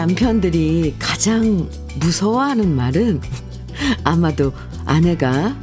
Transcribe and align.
남편들이 0.00 0.94
가장 0.98 1.68
무서워하는 1.96 2.74
말은 2.74 3.20
아마도 4.02 4.50
아내가 4.86 5.54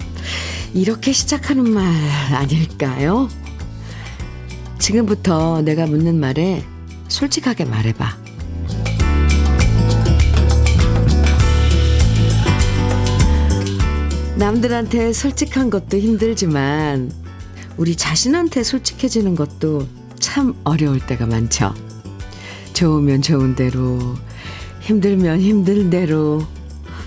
이렇게 0.76 1.12
시작하는 1.12 1.68
말 1.68 1.84
아닐까요? 2.34 3.30
지금부터 4.78 5.64
내가 5.64 5.88
묻는 5.88 6.20
말에 6.20 6.64
솔직하게 7.08 7.66
말해봐. 7.66 8.16
남들한테 14.36 15.14
솔직한 15.14 15.72
것도 15.72 15.98
힘들지만 15.98 17.12
우리 17.76 17.96
자신한테 17.96 18.62
솔직해지는 18.62 19.34
것도 19.34 19.88
참 20.20 20.54
어려울 20.64 21.00
때가 21.00 21.26
많죠. 21.26 21.74
좋으면 22.74 23.24
좋은 23.24 23.56
대로, 23.56 23.98
힘들면 24.88 25.42
힘든 25.42 25.90
대로 25.90 26.42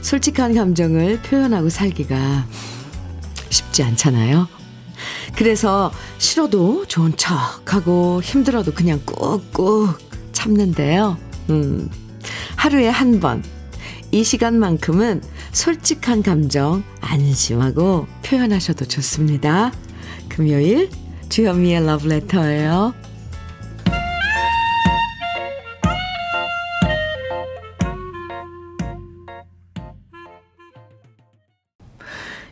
솔직한 0.02 0.54
감정을 0.54 1.22
표현하고 1.22 1.70
살기가 1.70 2.46
쉽지 3.48 3.82
않잖아요. 3.82 4.46
그래서 5.34 5.90
싫어도 6.18 6.84
좋은 6.86 7.16
척 7.16 7.72
하고 7.72 8.20
힘들어도 8.22 8.74
그냥 8.74 9.00
꾹꾹 9.06 9.94
참는데요. 10.32 11.16
음, 11.48 11.88
하루에 12.56 12.86
한 12.88 13.18
번, 13.18 13.42
이 14.10 14.24
시간만큼은 14.24 15.22
솔직한 15.52 16.22
감정 16.22 16.84
안심하고 17.00 18.06
표현하셔도 18.22 18.84
좋습니다. 18.84 19.72
금요일 20.28 20.90
주현미의 21.30 21.86
러브레터예요. 21.86 22.99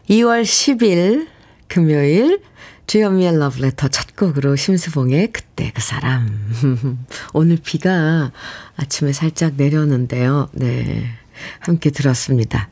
2월 0.08 0.42
10일 0.42 1.28
금요일 1.66 2.40
주현미의 2.86 3.38
러브레터 3.38 3.88
첫 3.88 4.16
곡으로 4.16 4.56
심수봉의 4.56 5.32
그때 5.32 5.70
그 5.74 5.82
사람. 5.82 6.26
오늘 7.34 7.58
비가 7.62 8.32
아침에 8.76 9.12
살짝 9.12 9.54
내렸는데요. 9.56 10.48
네. 10.52 11.04
함께 11.60 11.90
들었습니다. 11.90 12.70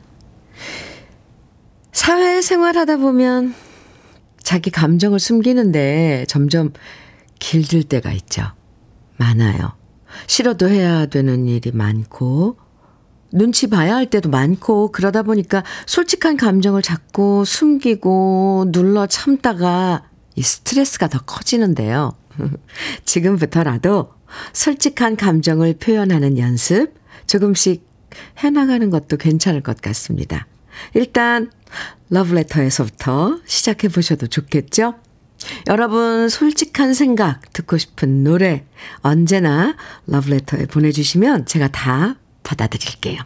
사회생활 1.91 2.75
하다 2.75 2.97
보면 2.97 3.53
자기 4.41 4.71
감정을 4.71 5.19
숨기는데 5.19 6.25
점점 6.27 6.73
길들 7.37 7.83
때가 7.83 8.11
있죠. 8.13 8.51
많아요. 9.17 9.73
싫어도 10.25 10.67
해야 10.69 11.05
되는 11.05 11.45
일이 11.45 11.71
많고, 11.71 12.57
눈치 13.31 13.67
봐야 13.67 13.95
할 13.95 14.09
때도 14.09 14.29
많고 14.29 14.91
그러다 14.91 15.23
보니까 15.23 15.63
솔직한 15.85 16.37
감정을 16.37 16.81
자꾸 16.81 17.43
숨기고 17.45 18.67
눌러 18.71 19.05
참다가 19.07 20.03
이 20.35 20.41
스트레스가 20.41 21.07
더 21.07 21.19
커지는데요. 21.19 22.13
지금부터라도 23.05 24.13
솔직한 24.53 25.15
감정을 25.15 25.75
표현하는 25.79 26.37
연습 26.37 26.93
조금씩 27.25 27.85
해나가는 28.37 28.89
것도 28.89 29.17
괜찮을 29.17 29.61
것 29.61 29.81
같습니다. 29.81 30.47
일단 30.93 31.51
러브레터에서부터 32.09 33.39
시작해 33.45 33.87
보셔도 33.87 34.27
좋겠죠? 34.27 34.95
여러분 35.67 36.29
솔직한 36.29 36.93
생각 36.93 37.53
듣고 37.53 37.77
싶은 37.77 38.23
노래 38.23 38.65
언제나 39.01 39.75
러브레터에 40.07 40.65
보내주시면 40.67 41.45
제가 41.45 41.67
다 41.69 42.15
받아드릴게요. 42.47 43.19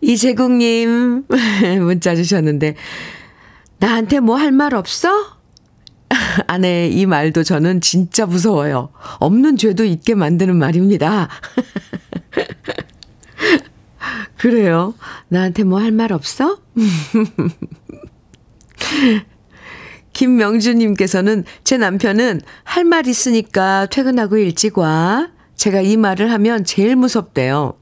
이재국님, 0.00 1.24
문자 1.80 2.14
주셨는데, 2.16 2.74
나한테 3.78 4.20
뭐 4.20 4.36
할 4.36 4.52
말 4.52 4.74
없어? 4.74 5.36
아내 6.46 6.88
이 6.88 7.06
말도 7.06 7.42
저는 7.44 7.80
진짜 7.80 8.26
무서워요. 8.26 8.90
없는 9.20 9.56
죄도 9.56 9.84
있게 9.84 10.14
만드는 10.14 10.56
말입니다. 10.56 11.28
그래요. 14.36 14.94
나한테 15.28 15.64
뭐 15.64 15.80
할 15.80 15.92
말 15.92 16.12
없어? 16.12 16.58
김명주님께서는 20.12 21.44
제 21.64 21.78
남편은 21.78 22.40
할 22.64 22.84
말 22.84 23.06
있으니까 23.06 23.86
퇴근하고 23.86 24.36
일찍 24.38 24.78
와. 24.78 25.28
제가 25.56 25.80
이 25.80 25.96
말을 25.96 26.30
하면 26.32 26.64
제일 26.64 26.96
무섭대요. 26.96 27.74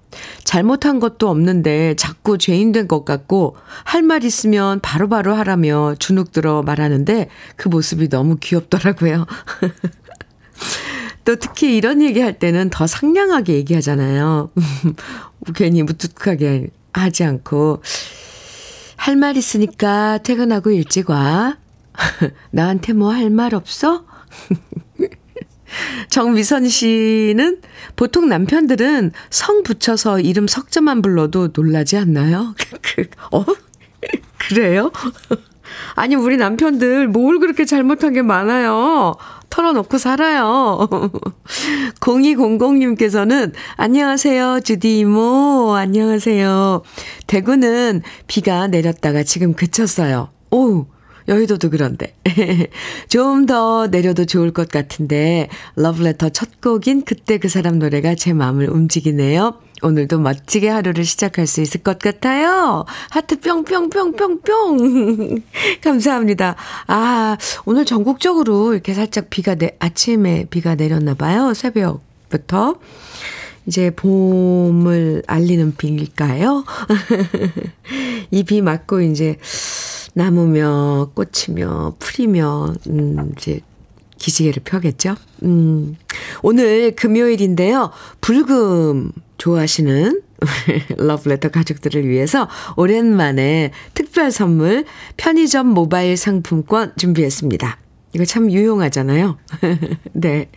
잘못한 0.45 1.01
것도 1.01 1.29
없는데 1.29 1.95
자꾸 1.97 2.39
죄인 2.39 2.71
된 2.73 2.87
것 2.87 3.05
같고 3.05 3.57
할 3.85 4.03
말 4.03 4.23
있으면 4.25 4.81
바로바로 4.81 5.33
바로 5.33 5.37
하라며 5.39 5.95
주눅 5.99 6.31
들어 6.33 6.63
말하는데 6.63 7.29
그 7.57 7.69
모습이 7.69 8.09
너무 8.09 8.37
귀엽더라고요. 8.41 9.27
또 11.25 11.37
특히 11.37 11.77
이런 11.77 12.03
얘기 12.03 12.21
할 12.21 12.39
때는 12.39 12.71
더 12.71 12.87
상냥하게 12.87 13.55
얘기하잖아요. 13.55 14.51
괜히 15.57 15.83
무뚝하게 15.83 16.69
하지 16.93 17.25
않고 17.25 17.83
할 18.97 19.17
말 19.17 19.37
있으니까 19.37 20.19
퇴근하고 20.19 20.71
일찍 20.71 21.11
와. 21.11 21.57
나한테 22.53 22.93
뭐 22.93 23.11
할 23.13 23.31
말 23.31 23.55
없어? 23.55 24.05
정미선 26.11 26.69
씨는 26.69 27.61
보통 27.97 28.29
남편들은 28.29 29.13
성 29.31 29.63
붙여서 29.63 30.21
이름 30.21 30.47
석자만 30.47 31.03
불러도 31.03 31.51
놀라지 31.55 31.97
않나요? 31.97 32.55
그, 32.83 33.07
어? 33.33 33.45
그래요? 34.39 34.91
아니, 35.97 36.15
우리 36.15 36.37
남편들 36.37 37.09
뭘 37.09 37.39
그렇게 37.39 37.65
잘못한 37.65 38.13
게 38.13 38.23
많아요. 38.23 39.17
털어놓고 39.51 39.99
살아요. 39.99 40.89
0200님께서는 42.01 43.53
안녕하세요, 43.77 44.61
주디 44.65 44.99
이모. 45.01 45.75
안녕하세요. 45.77 46.83
대구는 47.29 48.03
비가 48.27 48.67
내렸다가 48.67 49.23
지금 49.23 49.55
그쳤어요. 49.55 50.31
오, 50.51 50.87
여의도도 51.29 51.71
그런데. 51.71 52.15
좀 53.09 53.47
더 53.47 53.89
내려도 53.89 54.25
좋을 54.25 54.53
것 54.53 54.69
같은데, 54.69 55.49
러브레터 55.77 56.31
첫 56.31 56.61
곡인 56.63 57.03
그때 57.05 57.37
그 57.39 57.49
사람 57.49 57.79
노래가 57.79 58.15
제 58.15 58.33
마음을 58.33 58.71
움직이네요. 58.71 59.55
오늘도 59.83 60.19
멋지게 60.21 60.69
하루를 60.71 61.05
시작할 61.05 61.47
수 61.47 61.61
있을 61.61 61.83
것 61.83 61.99
같아요. 61.99 62.87
하트 63.11 63.39
뿅뿅뿅뿅뿅. 63.41 65.43
감사합니다. 65.83 66.57
아, 66.87 67.37
오늘 67.67 67.85
전국적으로 67.85 68.73
이렇게 68.73 68.95
살짝 68.95 69.29
비가 69.29 69.55
내, 69.57 69.77
아침에 69.81 70.47
비가 70.49 70.75
내렸나 70.75 71.13
봐요. 71.15 71.53
새벽부터. 71.53 72.77
이제 73.67 73.91
봄을 73.91 75.23
알리는 75.27 75.75
비일까요? 75.77 76.65
이 78.31 78.43
비 78.43 78.61
맞고 78.61 79.01
이제 79.01 79.39
나무며 80.15 81.11
꽃이며 81.15 81.97
풀이며 81.99 82.75
음 82.89 83.33
이제 83.37 83.61
기지개를 84.19 84.63
펴겠죠. 84.65 85.17
음. 85.43 85.97
오늘 86.43 86.95
금요일인데요. 86.97 87.91
불금 88.21 89.13
좋아하시는 89.39 90.23
러브레터 90.97 91.51
가족들을 91.53 92.09
위해서 92.09 92.49
오랜만에 92.77 93.73
특별 93.95 94.31
선물 94.31 94.85
편의점 95.17 95.67
모바일 95.69 96.17
상품권 96.17 96.93
준비했습니다. 96.97 97.84
이거 98.15 98.25
참 98.25 98.51
유용하잖아요. 98.51 99.37
네. 100.13 100.49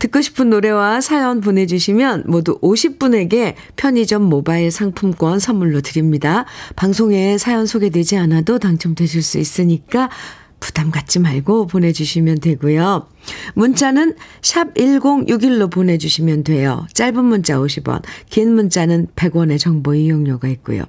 듣고 0.00 0.20
싶은 0.20 0.50
노래와 0.50 1.00
사연 1.00 1.40
보내주시면 1.40 2.24
모두 2.26 2.58
50분에게 2.60 3.54
편의점 3.76 4.22
모바일 4.22 4.70
상품권 4.70 5.38
선물로 5.38 5.82
드립니다. 5.82 6.46
방송에 6.74 7.38
사연 7.38 7.66
소개되지 7.66 8.16
않아도 8.16 8.58
당첨되실 8.58 9.22
수 9.22 9.38
있으니까 9.38 10.10
부담 10.58 10.90
갖지 10.90 11.18
말고 11.18 11.66
보내주시면 11.68 12.40
되고요. 12.40 13.06
문자는 13.54 14.14
샵 14.42 14.74
1061로 14.74 15.70
보내주시면 15.70 16.44
돼요. 16.44 16.86
짧은 16.92 17.24
문자 17.24 17.56
50원, 17.56 18.02
긴 18.28 18.54
문자는 18.54 19.08
100원의 19.16 19.58
정보 19.58 19.94
이용료가 19.94 20.48
있고요. 20.48 20.84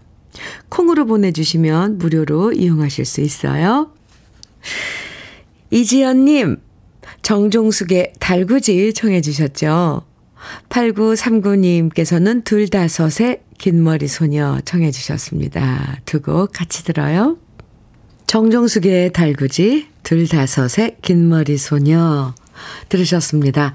콩으로 0.70 1.06
보내주시면 1.06 1.98
무료로 1.98 2.54
이용하실 2.54 3.06
수 3.06 3.22
있어요. 3.22 3.92
이지연님, 5.72 6.58
정종숙의 7.22 8.14
달구지 8.20 8.94
청해 8.94 9.22
주셨죠. 9.22 10.04
8939님께서는 10.70 12.44
둘다섯의 12.44 13.42
긴머리 13.58 14.08
소녀 14.08 14.60
청해 14.66 14.92
주셨습니다. 14.92 16.00
두 16.06 16.22
곡 16.22 16.52
같이 16.52 16.84
들어요. 16.84 17.38
정종숙의 18.28 19.14
달구지, 19.14 19.88
둘다섯의 20.04 20.98
긴머리 21.02 21.58
소녀, 21.58 22.34
들으셨습니다. 22.90 23.74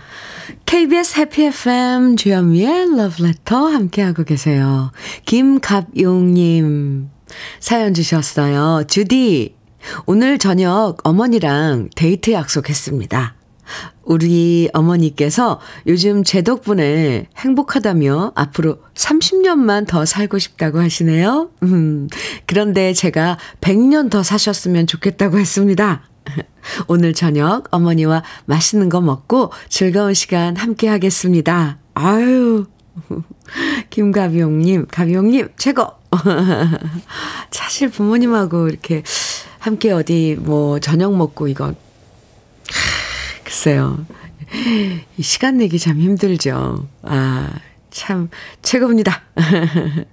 KBS 0.65 1.21
해피 1.21 1.45
FM 1.45 2.17
주현미의 2.17 2.97
러브레터 2.97 3.69
함께하고 3.69 4.25
계세요. 4.25 4.93
김갑용님 5.25 7.09
사연 7.61 7.95
주셨어요. 7.95 8.85
주디, 8.89 9.56
오늘 10.07 10.39
저녁 10.39 10.99
어머니랑 11.05 11.91
데이트 11.95 12.33
약속했습니다. 12.33 13.35
우리 14.03 14.69
어머니께서 14.73 15.61
요즘 15.87 16.23
제 16.23 16.43
덕분에 16.43 17.27
행복하다며 17.37 18.33
앞으로 18.37 18.79
30년만 18.95 19.87
더 19.87 20.05
살고 20.05 20.39
싶다고 20.39 20.79
하시네요. 20.81 21.51
음, 21.65 22.09
그런데 22.47 22.93
제가 22.93 23.39
100년 23.61 24.09
더 24.11 24.23
사셨으면 24.23 24.87
좋겠다고 24.87 25.39
했습니다. 25.39 26.03
오늘 26.87 27.13
저녁 27.13 27.67
어머니와 27.71 28.23
맛있는 28.45 28.89
거 28.89 29.01
먹고 29.01 29.53
즐거운 29.69 30.15
시간 30.15 30.57
함께 30.57 30.89
하겠습니다. 30.89 31.79
아유, 31.95 32.67
김가비용님, 33.91 34.87
가비용님, 34.87 35.49
최고! 35.57 35.89
사실 37.51 37.91
부모님하고 37.91 38.69
이렇게 38.69 39.03
함께 39.67 39.91
어디 39.91 40.37
뭐 40.39 40.79
저녁 40.79 41.17
먹고 41.17 41.49
이거 41.49 41.75
글쎄요. 43.43 44.07
이 45.19 45.23
시간 45.25 45.57
내기 45.57 45.81
참 45.81 45.99
힘들죠. 45.99 46.87
아, 47.03 47.51
참 47.91 48.31
최고입니다. 48.63 49.23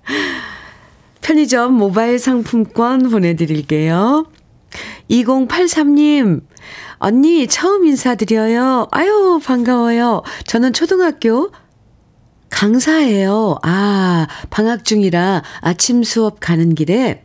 편의점 1.21 1.75
모바일 1.75 2.17
상품권 2.17 3.11
보내드릴게요. 3.11 4.25
2083님, 5.11 6.41
언니 6.97 7.45
처음 7.47 7.85
인사드려요. 7.85 8.87
아유, 8.89 9.39
반가워요. 9.45 10.23
저는 10.47 10.73
초등학교 10.73 11.51
강사예요. 12.49 13.59
아, 13.61 14.27
방학 14.49 14.83
중이라 14.83 15.43
아침 15.61 16.01
수업 16.01 16.39
가는 16.39 16.73
길에 16.73 17.22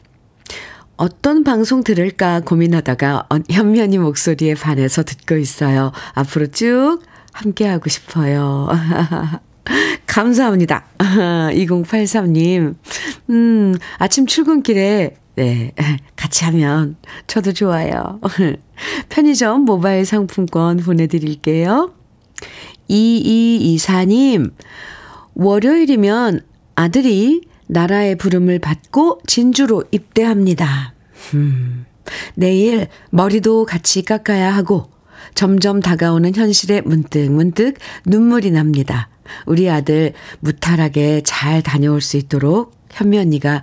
어떤 0.99 1.45
방송 1.45 1.85
들을까 1.85 2.41
고민하다가 2.41 3.29
현면이 3.51 3.99
목소리에 3.99 4.55
반해서 4.55 5.05
듣고 5.05 5.37
있어요. 5.37 5.93
앞으로 6.15 6.49
쭉 6.49 6.99
함께하고 7.33 7.89
싶어요. 7.89 8.69
감사합니다. 10.07 10.87
2083님. 10.99 12.75
음, 13.31 13.75
아침 13.99 14.27
출근길에, 14.27 15.15
네, 15.37 15.73
같이 16.17 16.45
하면 16.47 16.97
저도 17.29 17.53
좋아요. 17.53 18.21
편의점 19.09 19.61
모바일 19.63 20.05
상품권 20.05 20.79
보내드릴게요. 20.79 21.93
2224님, 22.91 24.53
월요일이면 25.35 26.41
아들이 26.75 27.43
나라의 27.69 28.17
부름을 28.17 28.59
받고 28.59 29.21
진주로 29.27 29.85
입대합니다. 29.91 30.95
음, 31.35 31.87
내일 32.35 32.89
머리도 33.11 33.67
같이 33.67 34.03
깎아야 34.03 34.55
하고 34.55 34.91
점점 35.35 35.81
다가오는 35.81 36.35
현실에 36.35 36.81
문득 36.81 37.31
문득 37.31 37.75
눈물이 38.07 38.51
납니다. 38.51 39.09
우리 39.47 39.69
아들 39.69 40.15
무탈하게 40.41 41.23
잘 41.25 41.63
다녀올 41.63 42.01
수 42.01 42.17
있도록 42.17 42.75
현미 42.91 43.19
언니가 43.19 43.63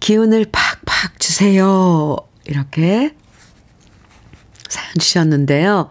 기운을 0.00 0.46
팍팍 0.50 1.20
주세요. 1.20 2.16
이렇게 2.46 3.14
사연 4.68 4.92
주셨는데요. 4.98 5.90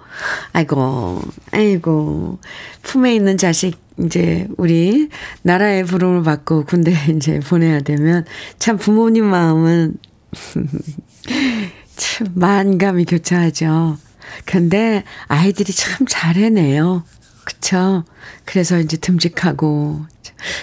아이고, 0.51 1.21
아이고, 1.51 2.39
품에 2.81 3.15
있는 3.15 3.37
자식 3.37 3.82
이제 3.99 4.47
우리 4.57 5.09
나라의 5.43 5.85
부름을 5.85 6.23
받고 6.23 6.65
군대 6.65 6.93
이제 7.15 7.39
보내야 7.39 7.81
되면 7.81 8.25
참 8.59 8.77
부모님 8.77 9.25
마음은 9.25 9.97
참 11.95 12.27
만감이 12.33 13.05
교차하죠. 13.05 13.97
근데 14.45 15.03
아이들이 15.27 15.71
참 15.71 16.07
잘해내요. 16.07 17.03
그쵸? 17.45 18.03
그래서 18.45 18.79
이제 18.79 18.97
듬직하고 18.97 20.05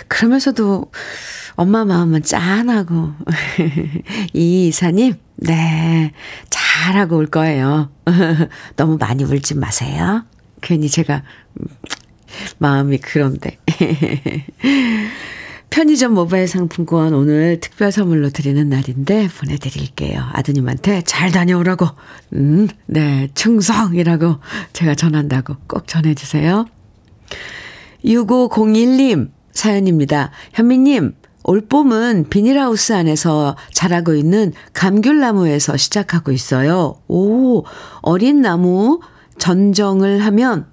그러면서도 0.08 0.90
엄마 1.54 1.84
마음은 1.84 2.22
짠하고 2.22 3.12
이 4.32 4.68
이사님 4.68 5.14
네 5.36 6.12
잘하고 6.48 7.16
올 7.16 7.26
거예요. 7.26 7.90
너무 8.76 8.96
많이 8.98 9.24
울지 9.24 9.56
마세요. 9.56 10.24
괜히 10.62 10.88
제가 10.88 11.22
마음이 12.58 12.98
그런데. 12.98 13.58
편의점 15.70 16.14
모바일 16.14 16.48
상품권 16.48 17.14
오늘 17.14 17.60
특별 17.60 17.92
선물로 17.92 18.30
드리는 18.30 18.68
날인데 18.68 19.28
보내드릴게요. 19.28 20.20
아드님한테 20.32 21.02
잘 21.06 21.30
다녀오라고. 21.30 21.86
음, 22.32 22.68
네, 22.86 23.28
충성이라고 23.34 24.36
제가 24.72 24.96
전한다고 24.96 25.56
꼭 25.68 25.86
전해주세요. 25.86 26.66
6501님 28.04 29.30
사연입니다. 29.52 30.30
현미님, 30.52 31.14
올봄은 31.44 32.26
비닐하우스 32.30 32.92
안에서 32.92 33.56
자라고 33.72 34.14
있는 34.14 34.52
감귤나무에서 34.72 35.76
시작하고 35.76 36.32
있어요. 36.32 36.96
오, 37.08 37.64
어린 38.02 38.42
나무 38.42 39.00
전정을 39.38 40.20
하면 40.20 40.66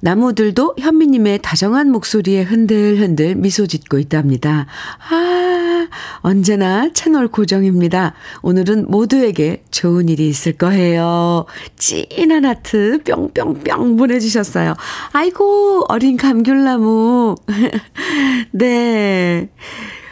나무들도 0.00 0.76
현미님의 0.78 1.40
다정한 1.42 1.90
목소리에 1.90 2.42
흔들흔들 2.42 3.34
미소 3.34 3.66
짓고 3.66 3.98
있답니다. 3.98 4.66
아, 5.10 5.88
언제나 6.20 6.90
채널 6.92 7.28
고정입니다. 7.28 8.14
오늘은 8.42 8.86
모두에게 8.88 9.62
좋은 9.70 10.08
일이 10.08 10.28
있을 10.28 10.52
거예요. 10.52 11.46
찐한 11.76 12.44
하트 12.44 12.98
뿅뿅뿅 13.04 13.96
보내주셨어요. 13.96 14.74
아이고, 15.12 15.84
어린 15.88 16.16
감귤나무. 16.16 17.36
네. 18.52 19.48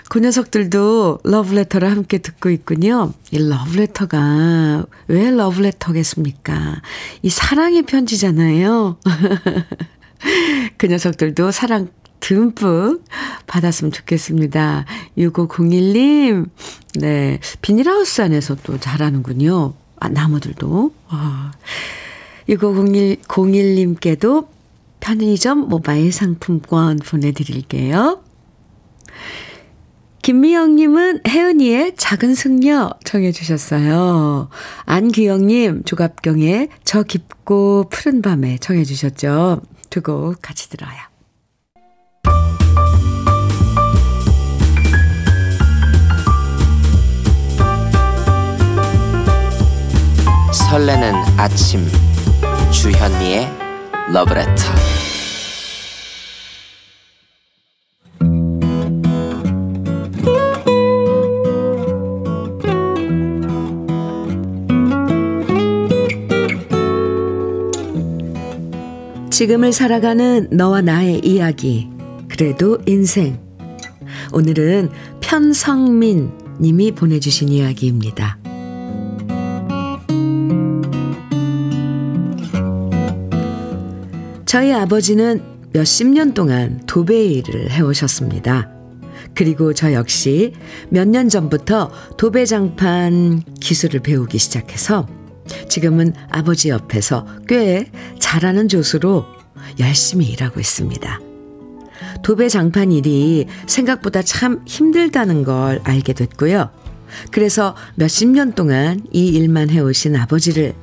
그 0.08 0.20
녀석들도 0.20 1.20
러브레터를 1.24 1.90
함께 1.90 2.18
듣고 2.18 2.50
있군요. 2.50 3.12
이 3.30 3.38
러브레터가 3.38 4.86
왜 5.08 5.30
러브레터겠습니까? 5.30 6.80
이 7.22 7.30
사랑의 7.30 7.82
편지잖아요. 7.82 8.98
그 10.78 10.86
녀석들도 10.86 11.50
사랑 11.50 11.88
듬뿍 12.20 13.04
받았으면 13.46 13.92
좋겠습니다. 13.92 14.86
6501님, 15.16 16.48
네. 17.00 17.38
비닐하우스 17.62 18.22
안에서 18.22 18.56
또 18.62 18.78
자라는군요. 18.78 19.74
아, 20.00 20.08
나무들도. 20.08 20.92
아. 21.08 21.52
6501, 22.48 23.22
01님께도 23.22 24.48
편의점 25.00 25.68
모바일 25.68 26.12
상품권 26.12 26.98
보내드릴게요. 26.98 28.22
김미영님은 30.28 31.22
혜은이의 31.26 31.94
작은 31.96 32.34
승려 32.34 32.90
청해 33.02 33.32
주셨어요. 33.32 34.50
안기영님, 34.84 35.84
조갑경의 35.84 36.68
저 36.84 37.02
깊고 37.02 37.88
푸른 37.88 38.20
밤에 38.20 38.58
청해 38.58 38.84
주셨죠. 38.84 39.62
두 39.88 40.02
곡 40.02 40.42
같이 40.42 40.68
들어요. 40.68 40.98
설레는 50.52 51.14
아침 51.38 51.86
주현미의 52.70 53.48
러브레터 54.12 54.97
지금을 69.38 69.72
살아가는 69.72 70.48
너와 70.50 70.80
나의 70.80 71.20
이야기. 71.20 71.88
그래도 72.28 72.76
인생. 72.86 73.38
오늘은 74.32 74.90
편성민 75.20 76.32
님이 76.60 76.90
보내주신 76.90 77.48
이야기입니다. 77.48 78.36
저희 84.44 84.72
아버지는 84.72 85.40
몇십 85.72 86.08
년 86.08 86.34
동안 86.34 86.80
도배 86.88 87.24
일을 87.26 87.70
해오셨습니다. 87.70 88.72
그리고 89.36 89.72
저 89.72 89.92
역시 89.92 90.52
몇 90.88 91.06
년 91.06 91.28
전부터 91.28 91.92
도배장판 92.16 93.44
기술을 93.60 94.00
배우기 94.00 94.36
시작해서 94.36 95.06
지금은 95.68 96.14
아버지 96.30 96.68
옆에서 96.68 97.26
꽤 97.46 97.90
잘하는 98.18 98.68
조수로 98.68 99.26
열심히 99.78 100.26
일하고 100.26 100.60
있습니다. 100.60 101.20
도배 102.22 102.48
장판 102.48 102.92
일이 102.92 103.46
생각보다 103.66 104.22
참 104.22 104.62
힘들다는 104.66 105.44
걸 105.44 105.80
알게 105.84 106.12
됐고요. 106.12 106.70
그래서 107.30 107.74
몇십 107.94 108.28
년 108.28 108.52
동안 108.52 109.00
이 109.12 109.28
일만 109.28 109.70
해오신 109.70 110.16
아버지를 110.16 110.74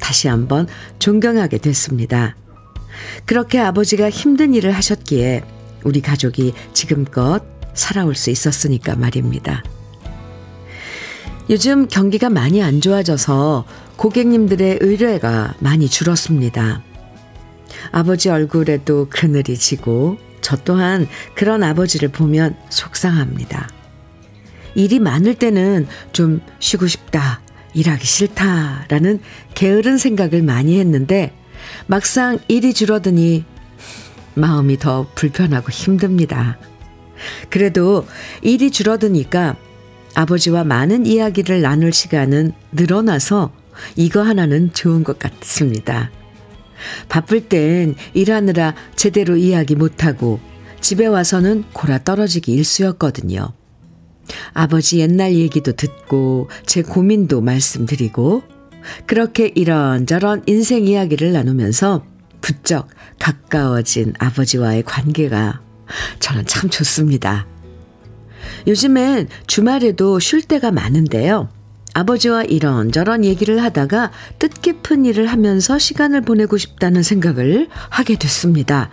다시 0.00 0.28
한번 0.28 0.66
존경하게 0.98 1.58
됐습니다. 1.58 2.36
그렇게 3.26 3.58
아버지가 3.58 4.10
힘든 4.10 4.54
일을 4.54 4.72
하셨기에 4.72 5.42
우리 5.84 6.00
가족이 6.00 6.54
지금껏 6.72 7.42
살아올 7.74 8.14
수 8.14 8.30
있었으니까 8.30 8.96
말입니다. 8.96 9.62
요즘 11.50 11.88
경기가 11.88 12.28
많이 12.28 12.62
안 12.62 12.80
좋아져서 12.80 13.64
고객님들의 13.96 14.78
의뢰가 14.82 15.54
많이 15.60 15.88
줄었습니다. 15.88 16.82
아버지 17.90 18.28
얼굴에도 18.28 19.06
그늘이 19.08 19.56
지고 19.56 20.18
저 20.42 20.56
또한 20.56 21.08
그런 21.34 21.62
아버지를 21.62 22.10
보면 22.10 22.54
속상합니다. 22.68 23.68
일이 24.74 24.98
많을 24.98 25.34
때는 25.34 25.86
좀 26.12 26.40
쉬고 26.58 26.86
싶다, 26.86 27.40
일하기 27.72 28.06
싫다라는 28.06 29.20
게으른 29.54 29.96
생각을 29.96 30.42
많이 30.42 30.78
했는데 30.78 31.32
막상 31.86 32.38
일이 32.48 32.74
줄어드니 32.74 33.44
마음이 34.34 34.78
더 34.78 35.06
불편하고 35.14 35.70
힘듭니다. 35.70 36.58
그래도 37.48 38.06
일이 38.42 38.70
줄어드니까 38.70 39.56
아버지와 40.18 40.64
많은 40.64 41.06
이야기를 41.06 41.60
나눌 41.62 41.92
시간은 41.92 42.52
늘어나서 42.72 43.52
이거 43.94 44.20
하나는 44.20 44.72
좋은 44.72 45.04
것 45.04 45.20
같습니다. 45.20 46.10
바쁠 47.08 47.48
땐 47.48 47.94
일하느라 48.14 48.74
제대로 48.96 49.36
이야기 49.36 49.76
못하고 49.76 50.40
집에 50.80 51.06
와서는 51.06 51.66
골아 51.72 52.02
떨어지기 52.02 52.52
일쑤였거든요. 52.52 53.52
아버지 54.54 54.98
옛날 54.98 55.34
얘기도 55.34 55.70
듣고 55.70 56.50
제 56.66 56.82
고민도 56.82 57.40
말씀드리고 57.40 58.42
그렇게 59.06 59.52
이런저런 59.54 60.42
인생 60.46 60.84
이야기를 60.84 61.32
나누면서 61.32 62.04
부쩍 62.40 62.88
가까워진 63.20 64.14
아버지와의 64.18 64.82
관계가 64.82 65.60
저는 66.18 66.44
참 66.46 66.68
좋습니다. 66.70 67.46
요즘엔 68.66 69.28
주말에도 69.46 70.18
쉴 70.18 70.42
때가 70.42 70.70
많은데요. 70.70 71.48
아버지와 71.94 72.44
이런저런 72.44 73.24
얘기를 73.24 73.62
하다가 73.62 74.12
뜻깊은 74.38 75.04
일을 75.04 75.26
하면서 75.26 75.78
시간을 75.78 76.20
보내고 76.20 76.56
싶다는 76.56 77.02
생각을 77.02 77.68
하게 77.88 78.16
됐습니다. 78.16 78.90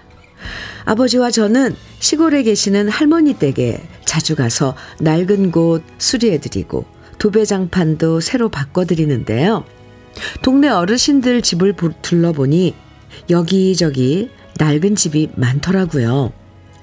아버지와 0.85 1.31
저는 1.31 1.75
시골에 1.99 2.43
계시는 2.43 2.89
할머니 2.89 3.33
댁에 3.33 3.81
자주 4.05 4.35
가서 4.35 4.75
낡은 4.99 5.51
곳 5.51 5.83
수리해드리고 5.97 6.85
도배장판도 7.17 8.19
새로 8.19 8.49
바꿔드리는데요. 8.49 9.65
동네 10.41 10.69
어르신들 10.69 11.41
집을 11.41 11.75
둘러보니 12.01 12.75
여기저기 13.29 14.29
낡은 14.57 14.95
집이 14.95 15.31
많더라고요. 15.35 16.31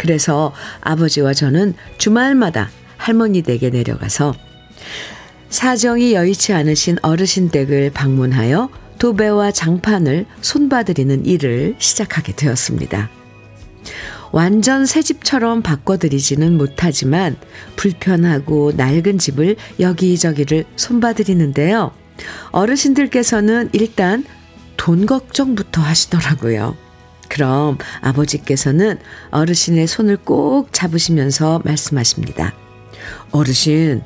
그래서 0.03 0.53
아버지와 0.81 1.33
저는 1.33 1.75
주말마다 1.97 2.71
할머니 2.97 3.43
댁에 3.43 3.71
내려가서 3.71 4.35
사정이 5.49 6.15
여의치 6.15 6.53
않으신 6.53 6.97
어르신 7.03 7.51
댁을 7.51 7.93
방문하여 7.93 8.69
도배와 8.99 9.53
장판을 9.53 10.27
손봐드리는 10.41 11.25
일을 11.25 11.77
시작하게 11.79 12.33
되었습니다. 12.35 13.11
완전 14.33 14.87
새 14.87 15.03
집처럼 15.03 15.63
바꿔드리지는 15.63 16.57
못하지만 16.57 17.37
불편하고 17.77 18.73
낡은 18.77 19.19
집을 19.19 19.55
여기저기를 19.79 20.65
손봐드리는데요. 20.75 21.93
어르신들께서는 22.51 23.71
일단 23.73 24.25
돈 24.77 25.07
걱정부터 25.07 25.81
하시더라고요. 25.81 26.82
그럼 27.33 27.79
아버지께서는 28.03 28.99
어르신의 29.31 29.87
손을 29.87 30.19
꼭 30.19 30.71
잡으시면서 30.71 31.63
말씀하십니다. 31.65 32.53
어르신, 33.31 34.03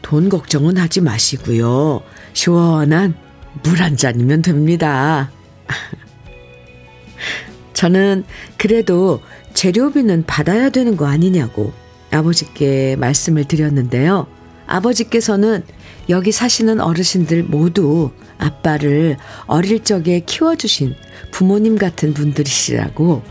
돈 0.00 0.30
걱정은 0.30 0.78
하지 0.78 1.02
마시고요. 1.02 2.00
시원한 2.32 3.14
물 3.62 3.82
한 3.82 3.98
잔이면 3.98 4.40
됩니다. 4.40 5.30
저는 7.74 8.24
그래도 8.56 9.20
재료비는 9.52 10.24
받아야 10.24 10.70
되는 10.70 10.96
거 10.96 11.06
아니냐고 11.06 11.74
아버지께 12.10 12.96
말씀을 12.96 13.44
드렸는데요. 13.44 14.26
아버지께서는 14.66 15.64
여기 16.10 16.32
사시는 16.32 16.80
어르신들 16.80 17.44
모두 17.44 18.10
아빠를 18.36 19.16
어릴 19.46 19.84
적에 19.84 20.20
키워주신 20.20 20.94
부모님 21.30 21.78
같은 21.78 22.12
분들이시라고 22.12 23.22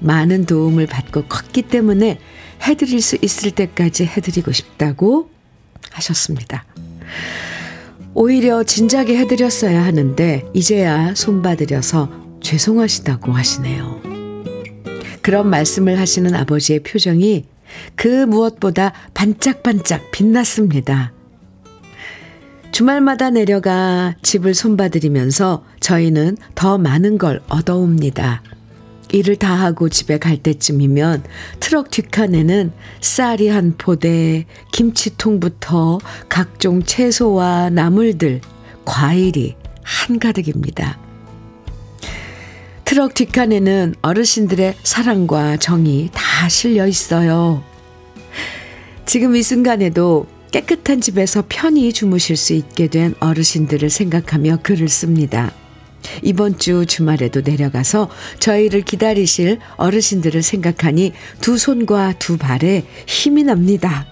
많은 0.00 0.44
도움을 0.44 0.86
받고 0.86 1.24
컸기 1.24 1.62
때문에 1.62 2.18
해드릴 2.62 3.00
수 3.00 3.16
있을 3.22 3.50
때까지 3.50 4.04
해드리고 4.04 4.52
싶다고 4.52 5.30
하셨습니다. 5.90 6.64
오히려 8.14 8.62
진작에 8.62 9.16
해드렸어야 9.16 9.84
하는데 9.84 10.44
이제야 10.52 11.14
손봐드려서 11.14 12.10
죄송하시다고 12.42 13.32
하시네요. 13.32 14.02
그런 15.22 15.48
말씀을 15.48 15.98
하시는 15.98 16.34
아버지의 16.34 16.80
표정이 16.80 17.46
그 17.94 18.24
무엇보다 18.26 18.92
반짝반짝 19.14 20.10
빛났습니다. 20.10 21.12
주말마다 22.72 23.30
내려가 23.30 24.14
집을 24.22 24.54
손봐드리면서 24.54 25.64
저희는 25.80 26.36
더 26.54 26.78
많은 26.78 27.18
걸 27.18 27.40
얻어옵니다. 27.48 28.42
일을 29.10 29.36
다 29.36 29.54
하고 29.54 29.88
집에 29.88 30.18
갈 30.18 30.36
때쯤이면 30.36 31.24
트럭 31.60 31.90
뒷칸에는 31.90 32.72
쌀이 33.00 33.48
한 33.48 33.74
포대, 33.78 34.44
김치통부터 34.72 35.98
각종 36.28 36.82
채소와 36.82 37.70
나물들, 37.70 38.42
과일이 38.84 39.56
한가득입니다. 39.82 40.98
트럭 42.84 43.14
뒷칸에는 43.14 43.94
어르신들의 44.02 44.76
사랑과 44.82 45.56
정이 45.56 46.10
다 46.12 46.48
실려 46.48 46.86
있어요. 46.86 47.62
지금 49.04 49.36
이 49.36 49.42
순간에도 49.42 50.26
깨끗한 50.50 51.00
집에서 51.00 51.44
편히 51.48 51.92
주무실 51.92 52.36
수 52.36 52.54
있게 52.54 52.88
된 52.88 53.14
어르신들을 53.20 53.90
생각하며 53.90 54.58
글을 54.62 54.88
씁니다. 54.88 55.52
이번 56.22 56.58
주 56.58 56.86
주말에도 56.86 57.42
내려가서 57.42 58.08
저희를 58.38 58.82
기다리실 58.82 59.58
어르신들을 59.76 60.42
생각하니 60.42 61.12
두 61.40 61.58
손과 61.58 62.14
두 62.18 62.38
발에 62.38 62.84
힘이 63.06 63.44
납니다. 63.44 64.06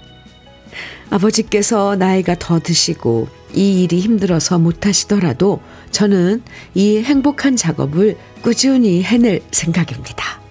아버지께서 1.08 1.96
나이가 1.96 2.34
더 2.38 2.58
드시고 2.58 3.28
이 3.54 3.82
일이 3.82 4.00
힘들어서 4.00 4.58
못하시더라도 4.58 5.60
저는 5.90 6.42
이 6.74 6.98
행복한 6.98 7.56
작업을 7.56 8.16
꾸준히 8.42 9.02
해낼 9.02 9.40
생각입니다. 9.50 10.45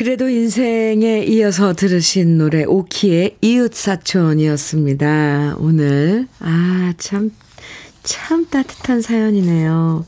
그래도 0.00 0.30
인생에 0.30 1.24
이어서 1.28 1.74
들으신 1.74 2.38
노래 2.38 2.64
오키의 2.64 3.36
이웃사촌이었습니다. 3.42 5.56
오늘 5.58 6.26
아 6.40 6.94
참 6.96 7.30
참 8.02 8.46
따뜻한 8.46 9.02
사연이네요. 9.02 10.06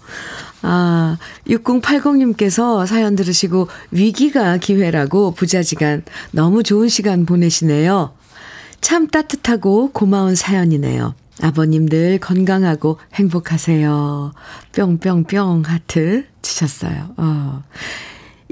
아, 0.62 1.18
6080님께서 1.46 2.86
사연 2.86 3.16
들으시고 3.16 3.68
위기가 3.90 4.56
기회라고 4.56 5.32
부자지간 5.32 6.04
너무 6.30 6.62
좋은 6.62 6.88
시간 6.88 7.26
보내시네요. 7.26 8.14
참 8.80 9.08
따뜻하고 9.08 9.90
고마운 9.92 10.34
사연이네요. 10.34 11.14
아버님들 11.42 12.18
건강하고 12.18 12.98
행복하세요. 13.14 14.32
뿅뿅뿅 14.72 15.64
하트 15.66 16.24
치셨어요. 16.40 17.10
어. 17.18 17.62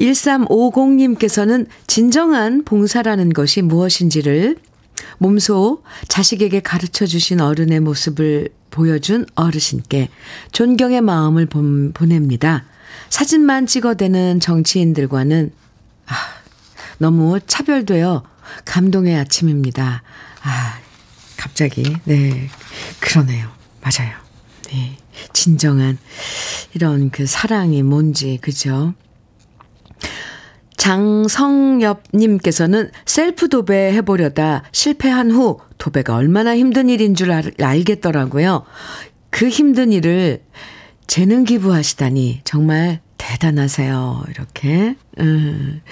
1350님께서는 0.01 1.67
진정한 1.87 2.65
봉사라는 2.65 3.33
것이 3.33 3.63
무엇인지를 3.63 4.57
몸소 5.19 5.83
자식에게 6.09 6.61
가르쳐 6.61 7.07
주신 7.07 7.41
어른의 7.41 7.81
모습을 7.81 8.49
보여준 8.71 9.27
어르신께 9.35 10.09
존경의 10.53 11.01
마음을 11.01 11.47
보냅니다. 11.47 12.65
사진만 13.09 13.67
찍어대는 13.67 14.41
정치인들과는 14.41 15.53
아, 16.07 16.15
너무 16.99 17.41
차별되어 17.41 18.23
감동의 18.65 19.17
아침입니다. 19.17 20.03
아, 20.43 20.79
갑자기, 21.37 21.83
네. 22.05 22.49
그러네요. 23.01 23.49
맞아요. 23.81 24.13
네. 24.69 24.97
진정한 25.33 25.99
이런 26.75 27.11
그 27.11 27.27
사랑이 27.27 27.83
뭔지, 27.83 28.39
그죠? 28.41 28.95
장성엽님께서는 30.77 32.91
셀프 33.05 33.49
도배 33.51 33.93
해보려다 33.93 34.63
실패한 34.73 35.31
후 35.31 35.61
도배가 35.79 36.17
얼마나 36.17 36.57
힘든 36.57 36.89
일인 36.89 37.15
줄 37.15 37.31
알, 37.33 37.53
알겠더라고요. 37.61 38.65
그 39.31 39.49
힘든 39.49 39.93
일을 39.93 40.43
재능 41.07 41.45
기부하시다니 41.45 42.41
정말 42.45 43.01
대단하세요. 43.19 44.25
이렇게 44.31 44.97
음, 45.19 45.83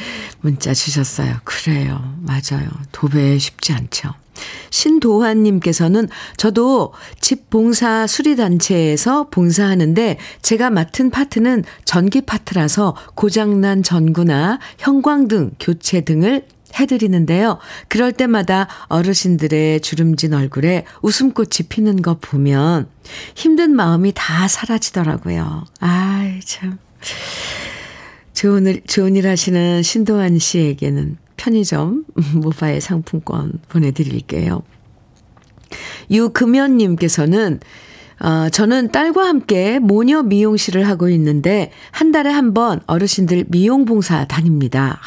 문자 0.41 0.73
주셨어요. 0.73 1.37
그래요. 1.45 2.17
맞아요. 2.21 2.71
도배 2.93 3.37
쉽지 3.39 3.75
않죠. 3.75 4.15
신도환님께서는 4.71 6.09
저도 6.37 6.93
집 7.21 7.51
봉사 7.51 8.07
수리단체에서 8.07 9.29
봉사하는데 9.31 10.19
제가 10.43 10.71
맡은 10.71 11.11
파트는 11.11 11.65
전기 11.85 12.21
파트라서 12.21 12.95
고장난 13.15 13.83
전구나 13.83 14.59
형광등 14.79 15.53
교체 15.59 16.03
등을 16.03 16.47
해드리는데요. 16.79 17.59
그럴 17.89 18.13
때마다 18.13 18.69
어르신들의 18.89 19.81
주름진 19.81 20.35
얼굴에 20.35 20.85
웃음꽃이 21.03 21.69
피는 21.69 22.03
거 22.03 22.19
보면 22.19 22.89
힘든 23.35 23.75
마음이 23.75 24.13
다 24.15 24.49
사라지더라고요. 24.49 25.65
아이, 25.81 26.41
참. 26.41 26.79
좋은 28.35 28.67
일, 28.67 28.83
좋은 28.87 29.17
일 29.17 29.27
하시는 29.27 29.83
신도환 29.83 30.39
씨에게는 30.39 31.17
편의점 31.39 32.05
모바일 32.37 32.83
상품권 32.83 33.53
보내드릴게요. 33.71 34.63
유금연님께서는 36.11 37.61
어, 38.21 38.49
저는 38.51 38.91
딸과 38.91 39.27
함께 39.27 39.79
모녀 39.79 40.23
미용실을 40.23 40.89
하고 40.89 41.09
있는데 41.09 41.71
한 41.93 42.11
달에 42.13 42.31
한 42.31 42.53
번 42.53 42.81
어르신들 42.87 43.45
미용 43.49 43.85
봉사 43.85 44.27
다닙니다. 44.27 44.99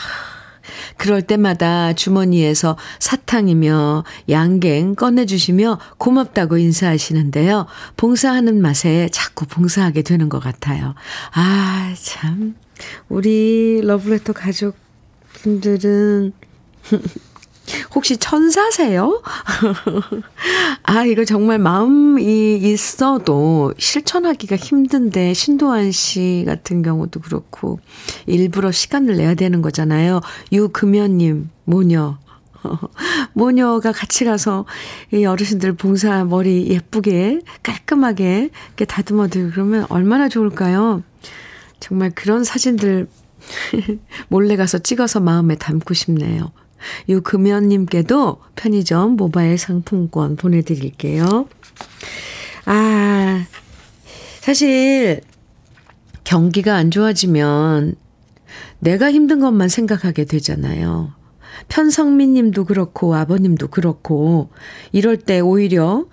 그럴 0.98 1.22
때마다 1.24 1.94
주머니에서 1.94 2.78
사탕이며 3.00 4.04
양갱 4.30 4.96
꺼내주시며 4.96 5.80
고맙다고 5.98 6.58
인사하시는데요. 6.58 7.66
봉사하는 7.98 8.62
맛에 8.62 9.10
자꾸 9.12 9.46
봉사하게 9.48 10.04
되는 10.04 10.30
것 10.30 10.40
같아요. 10.40 10.94
아, 11.34 11.94
참. 12.00 12.56
우리 13.10 13.82
러브레터 13.84 14.34
가족 14.34 14.76
분들은 15.34 16.34
혹시 17.96 18.18
천사세요? 18.18 19.22
아, 20.84 21.06
이거 21.06 21.24
정말 21.26 21.60
마음이 21.60 22.58
있어도 22.58 23.74
실천하기가 23.78 24.56
힘든데, 24.56 25.34
신도환 25.34 25.92
씨 25.92 26.44
같은 26.46 26.82
경우도 26.82 27.22
그렇고, 27.22 27.80
일부러 28.26 28.72
시간을 28.72 29.18
내야 29.18 29.36
되는 29.36 29.62
거잖아요. 29.62 30.22
유금연님, 30.52 31.50
모녀. 31.66 32.18
모녀가 33.34 33.92
같이 33.92 34.24
가서 34.24 34.66
이 35.12 35.26
어르신들 35.26 35.74
봉사 35.74 36.24
머리 36.26 36.68
예쁘게 36.68 37.42
깔끔하게 37.64 38.52
이렇게 38.68 38.86
다듬어도 38.86 39.50
그러면 39.52 39.88
얼마나 39.90 40.30
좋을까요? 40.30 41.02
정말 41.80 42.12
그런 42.12 42.44
사진들 42.44 43.08
몰래 44.30 44.56
가서 44.56 44.80
찍어서 44.80 45.20
마음에 45.20 45.56
담고 45.56 45.94
싶네요. 45.94 46.52
유금연님께도 47.10 48.42
편의점 48.56 49.12
모바일 49.12 49.58
상품권 49.58 50.36
보내드릴게요. 50.36 51.48
아, 52.66 53.46
사실 54.40 55.22
경기가 56.24 56.76
안 56.76 56.92
좋아지면 56.92 57.96
내가 58.80 59.12
힘든 59.12 59.40
것만 59.40 59.70
생각하게 59.70 60.26
되잖아요. 60.26 61.14
편성민 61.68 62.34
님도 62.34 62.66
그렇고 62.66 63.16
아버님도 63.16 63.68
그렇고 63.68 64.50
이럴 64.92 65.18
때 65.18 65.40
오히려 65.40 66.06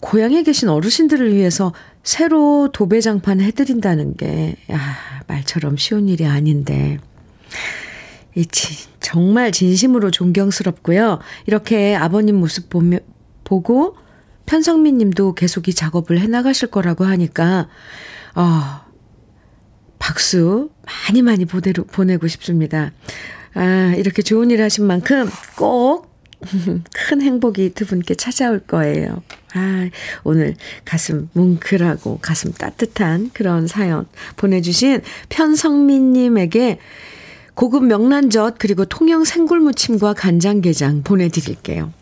고향에 0.00 0.42
계신 0.42 0.68
어르신들을 0.68 1.34
위해서 1.34 1.72
새로 2.02 2.70
도배장판 2.72 3.40
해드린다는 3.40 4.16
게, 4.16 4.56
야, 4.70 4.78
말처럼 5.26 5.76
쉬운 5.76 6.08
일이 6.08 6.26
아닌데. 6.26 6.98
이 8.34 8.46
정말 9.00 9.52
진심으로 9.52 10.10
존경스럽고요. 10.10 11.18
이렇게 11.46 11.94
아버님 11.94 12.36
모습 12.36 12.70
보며, 12.70 12.98
보고 13.44 13.96
편성민 14.46 14.98
님도 14.98 15.34
계속 15.34 15.68
이 15.68 15.74
작업을 15.74 16.20
해나가실 16.20 16.70
거라고 16.70 17.04
하니까, 17.04 17.68
어, 18.34 18.88
박수 19.98 20.70
많이 20.86 21.22
많이 21.22 21.44
보내고 21.44 22.28
싶습니다. 22.28 22.92
아, 23.54 23.94
이렇게 23.96 24.22
좋은 24.22 24.50
일 24.50 24.62
하신 24.62 24.86
만큼 24.86 25.28
꼭 25.56 26.07
큰 26.94 27.22
행복이 27.22 27.70
두 27.74 27.86
분께 27.86 28.14
찾아올 28.14 28.60
거예요. 28.60 29.22
아, 29.54 29.88
오늘 30.24 30.54
가슴 30.84 31.28
뭉클하고 31.32 32.18
가슴 32.20 32.52
따뜻한 32.52 33.30
그런 33.32 33.66
사연 33.66 34.06
보내주신 34.36 35.02
편성민님에게 35.28 36.78
고급 37.54 37.84
명란젓 37.84 38.56
그리고 38.58 38.84
통영 38.84 39.24
생굴무침과 39.24 40.14
간장게장 40.14 41.02
보내드릴게요. 41.02 41.92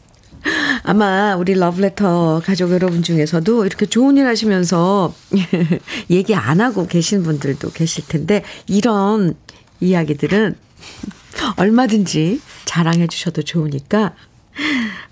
아마 0.83 1.35
우리 1.35 1.55
러브레터 1.55 2.43
가족 2.45 2.71
여러분 2.71 3.03
중에서도 3.03 3.67
이렇게 3.67 3.87
좋은 3.87 4.17
일 4.17 4.27
하시면서 4.27 5.15
얘기 6.11 6.35
안 6.35 6.61
하고 6.61 6.87
계신 6.87 7.23
분들도 7.23 7.71
계실 7.71 8.07
텐데 8.07 8.43
이런 8.69 9.35
이야기들은 9.81 10.55
얼마든지 11.57 12.41
자랑해 12.65 13.07
주셔도 13.07 13.43
좋으니까 13.43 14.15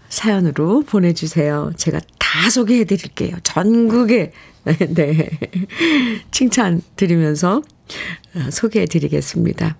사연으로 0.08 0.82
보내주세요. 0.82 1.72
제가 1.76 2.00
다 2.18 2.50
소개해 2.50 2.84
드릴게요. 2.84 3.36
전국에, 3.42 4.32
네. 4.94 5.30
칭찬 6.30 6.82
드리면서 6.96 7.62
어, 8.34 8.50
소개해 8.50 8.86
드리겠습니다. 8.86 9.76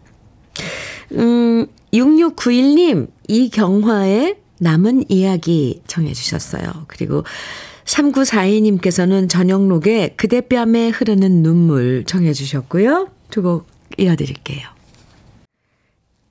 음, 1.12 1.66
6691님, 1.92 3.08
이경화의 3.28 4.36
남은 4.58 5.04
이야기 5.08 5.82
청해 5.86 6.12
주셨어요. 6.12 6.84
그리고 6.88 7.24
3942님께서는 7.84 9.28
저녁록에 9.28 10.14
그대 10.16 10.40
뺨에 10.40 10.88
흐르는 10.88 11.42
눈물 11.42 12.04
청해 12.06 12.32
주셨고요. 12.32 13.08
두 13.30 13.42
곡 13.42 13.66
이어드릴게요. 13.98 14.73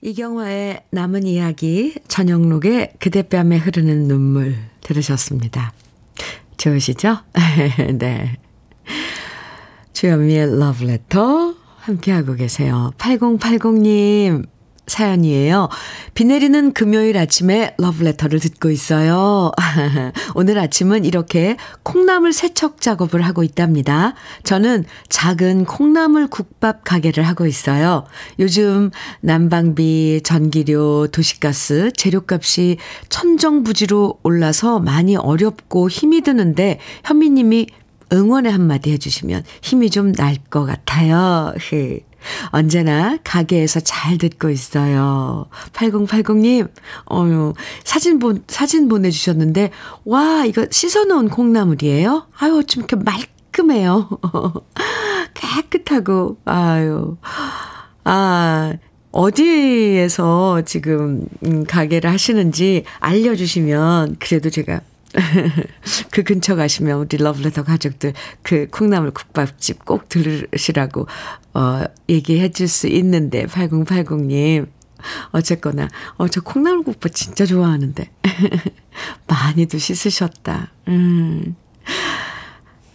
이경화의 0.05 0.81
남은 0.89 1.25
이야기, 1.25 1.95
저녁록에 2.09 2.91
그대 2.99 3.21
뺨에 3.21 3.55
흐르는 3.55 4.09
눈물 4.09 4.57
들으셨습니다. 4.81 5.71
좋으시죠? 6.57 7.19
네. 7.97 8.37
주현미의 9.93 10.59
러브레터 10.59 11.55
함께하고 11.77 12.35
계세요. 12.35 12.91
8080님, 12.97 14.45
사연이에요. 14.87 15.69
비 16.13 16.25
내리는 16.25 16.73
금요일 16.73 17.17
아침에 17.17 17.73
러브레터를 17.77 18.39
듣고 18.39 18.69
있어요. 18.69 19.51
오늘 20.35 20.59
아침은 20.59 21.05
이렇게 21.05 21.57
콩나물 21.83 22.33
세척 22.33 22.81
작업을 22.81 23.21
하고 23.21 23.43
있답니다. 23.43 24.13
저는 24.43 24.85
작은 25.09 25.65
콩나물 25.65 26.27
국밥 26.27 26.83
가게를 26.83 27.23
하고 27.23 27.47
있어요. 27.47 28.05
요즘 28.39 28.91
난방비, 29.21 30.21
전기료, 30.23 31.07
도시가스, 31.07 31.91
재료값이 31.95 32.77
천정부지로 33.09 34.19
올라서 34.23 34.79
많이 34.79 35.15
어렵고 35.15 35.89
힘이 35.89 36.21
드는데 36.21 36.79
현미님이 37.05 37.67
응원의 38.11 38.51
한마디 38.51 38.91
해주시면 38.91 39.43
힘이 39.61 39.89
좀 39.89 40.11
날 40.13 40.35
것 40.49 40.65
같아요. 40.65 41.53
언제나 42.47 43.17
가게에서 43.23 43.79
잘 43.79 44.17
듣고 44.17 44.49
있어요. 44.49 45.47
8080님, 45.73 46.69
어유 47.11 47.53
사진 47.83 48.19
본, 48.19 48.43
사진 48.47 48.87
보내주셨는데, 48.87 49.71
와, 50.05 50.45
이거 50.45 50.65
씻어놓은 50.69 51.29
콩나물이에요? 51.29 52.27
아유, 52.37 52.57
어쩜 52.57 52.83
이렇게 52.83 52.95
말끔해요. 52.95 54.09
깨끗하고, 55.33 56.37
아유. 56.45 57.17
아, 58.03 58.73
어디에서 59.11 60.63
지금, 60.65 61.25
음, 61.45 61.63
가게를 61.65 62.09
하시는지 62.09 62.83
알려주시면, 62.99 64.17
그래도 64.19 64.49
제가 64.49 64.81
그 66.11 66.23
근처 66.23 66.55
가시면 66.55 66.97
우리 66.99 67.17
러브레터 67.17 67.63
가족들 67.63 68.13
그 68.41 68.67
콩나물 68.71 69.11
국밥집 69.11 69.85
꼭 69.85 70.09
들으시라고 70.09 71.07
어 71.53 71.83
얘기해 72.09 72.49
줄 72.51 72.67
수 72.67 72.87
있는데 72.87 73.45
8080님 73.45 74.67
어쨌거나, 75.31 75.89
어, 76.17 76.27
저 76.27 76.41
콩나물 76.41 76.83
국밥 76.83 77.13
진짜 77.13 77.45
좋아하는데. 77.45 78.09
많이도 79.27 79.77
씻으셨다. 79.77 80.71
음. 80.87 81.55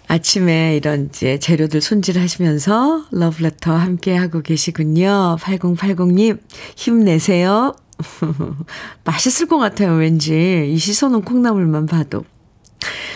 아침에 0.08 0.74
이런 0.76 1.06
이제 1.06 1.38
재료들 1.38 1.82
손질하시면서 1.82 3.08
러브레터 3.10 3.74
함께 3.74 4.16
하고 4.16 4.40
계시군요. 4.40 5.36
8080님, 5.38 6.40
힘내세요. 6.76 7.76
맛있을 9.04 9.46
것 9.48 9.58
같아요, 9.58 9.92
왠지. 9.92 10.70
이 10.72 10.78
씻어놓은 10.78 11.22
콩나물만 11.22 11.86
봐도. 11.86 12.24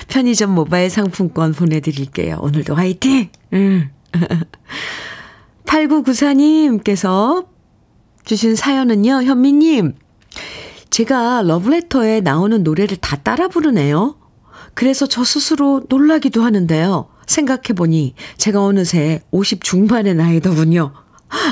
편의점 0.08 0.50
모바일 0.54 0.90
상품권 0.90 1.54
보내드릴게요. 1.54 2.38
오늘도 2.42 2.74
화이팅! 2.74 3.30
음. 3.54 3.90
8994님께서 5.64 7.46
주신 8.26 8.54
사연은요, 8.54 9.22
현미님. 9.22 9.94
제가 10.90 11.42
러브레터에 11.42 12.20
나오는 12.20 12.62
노래를 12.62 12.98
다 12.98 13.16
따라 13.16 13.48
부르네요. 13.48 14.16
그래서 14.74 15.06
저 15.06 15.24
스스로 15.24 15.82
놀라기도 15.88 16.42
하는데요. 16.42 17.08
생각해보니 17.26 18.14
제가 18.36 18.62
어느새 18.64 19.22
50 19.30 19.62
중반의 19.64 20.14
나이더군요. 20.14 20.92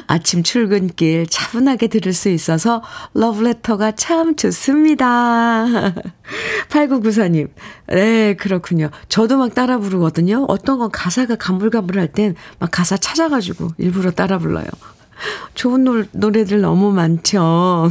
아침 0.06 0.42
출근길 0.42 1.26
차분하게 1.26 1.86
들을 1.86 2.12
수 2.12 2.28
있어서 2.28 2.82
러브레터가 3.14 3.92
참 3.92 4.36
좋습니다. 4.36 5.94
8994님. 6.68 7.48
네, 7.88 8.34
그렇군요. 8.34 8.90
저도 9.08 9.38
막 9.38 9.54
따라 9.54 9.78
부르거든요. 9.78 10.44
어떤 10.48 10.78
건 10.78 10.90
가사가 10.90 11.36
가물가물할 11.36 12.12
땐 12.12 12.34
막 12.58 12.70
가사 12.70 12.98
찾아가지고 12.98 13.68
일부러 13.78 14.10
따라 14.10 14.38
불러요. 14.38 14.66
좋은 15.54 15.84
노, 15.84 16.04
노래들 16.12 16.60
너무 16.60 16.92
많죠. 16.92 17.90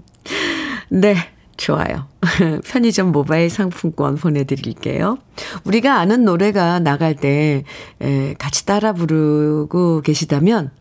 네. 0.88 1.16
좋아요. 1.62 2.08
편의점 2.66 3.12
모바일 3.12 3.48
상품권 3.48 4.16
보내드릴게요. 4.16 5.18
우리가 5.62 6.00
아는 6.00 6.24
노래가 6.24 6.80
나갈 6.80 7.14
때 7.14 7.62
에, 8.00 8.34
같이 8.34 8.66
따라 8.66 8.92
부르고 8.92 10.00
계시다면 10.02 10.72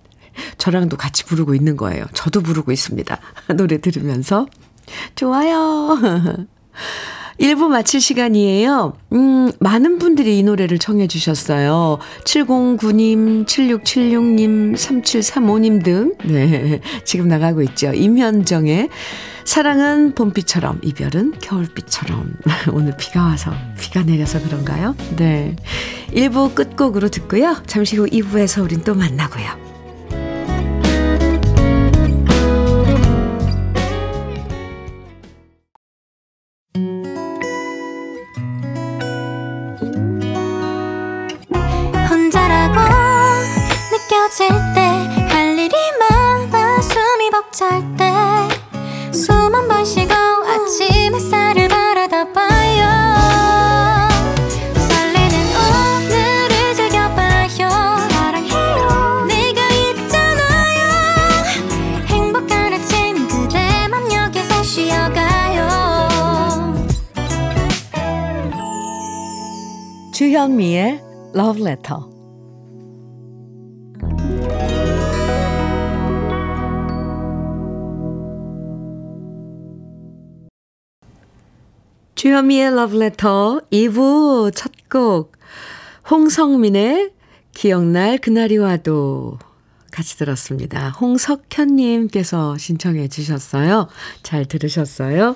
저랑도 0.57 0.97
같이 0.97 1.25
부르고 1.25 1.53
있는 1.53 1.77
거예요. 1.77 2.05
저도 2.13 2.41
부르고 2.41 2.71
있습니다. 2.71 3.15
노래 3.57 3.79
들으면서. 3.79 4.47
좋아요. 5.15 5.99
1부 7.41 7.69
마칠 7.69 7.99
시간이에요. 7.99 8.93
음, 9.13 9.51
많은 9.59 9.97
분들이 9.97 10.37
이 10.37 10.43
노래를 10.43 10.77
청해 10.77 11.07
주셨어요. 11.07 11.97
709님, 12.23 13.47
7676님, 13.47 14.75
3735님 14.75 15.83
등. 15.83 16.13
네. 16.23 16.81
지금 17.03 17.27
나가고 17.27 17.63
있죠. 17.63 17.93
임현정의 17.93 18.89
사랑은 19.43 20.13
봄비처럼, 20.13 20.81
이별은 20.83 21.33
겨울비처럼. 21.41 22.35
오늘 22.73 22.95
비가 22.95 23.23
와서, 23.23 23.51
비가 23.79 24.03
내려서 24.03 24.39
그런가요? 24.39 24.95
네. 25.15 25.55
1부 26.13 26.53
끝곡으로 26.53 27.09
듣고요. 27.09 27.57
잠시 27.65 27.97
후 27.97 28.05
2부에서 28.05 28.61
우린 28.63 28.81
또 28.83 28.93
만나고요. 28.93 29.70
주현미의 70.41 70.99
Love 71.35 71.61
Letter. 71.61 72.01
주현미의 82.15 82.67
Love 82.71 82.97
Letter 82.97 83.59
2부 83.71 84.51
첫 84.55 84.71
곡 84.89 85.33
홍성민의 86.09 87.11
기억날 87.53 88.17
그날이 88.17 88.57
와도 88.57 89.37
같이 89.91 90.17
들었습니다. 90.17 90.89
홍석현님께서 90.89 92.57
신청해 92.57 93.09
주셨어요. 93.09 93.89
잘 94.23 94.45
들으셨어요? 94.45 95.35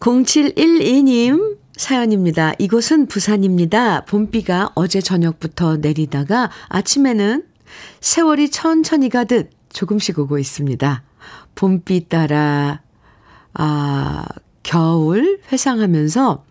0712님 0.00 1.65
사연입니다. 1.76 2.54
이곳은 2.58 3.06
부산입니다. 3.06 4.04
봄비가 4.06 4.72
어제 4.74 5.00
저녁부터 5.00 5.76
내리다가 5.76 6.50
아침에는 6.68 7.44
세월이 8.00 8.50
천천히 8.50 9.10
가듯 9.10 9.50
조금씩 9.68 10.18
오고 10.18 10.38
있습니다. 10.38 11.02
봄비 11.54 12.08
따라, 12.08 12.80
아, 13.52 14.24
겨울 14.62 15.40
회상하면서, 15.52 16.44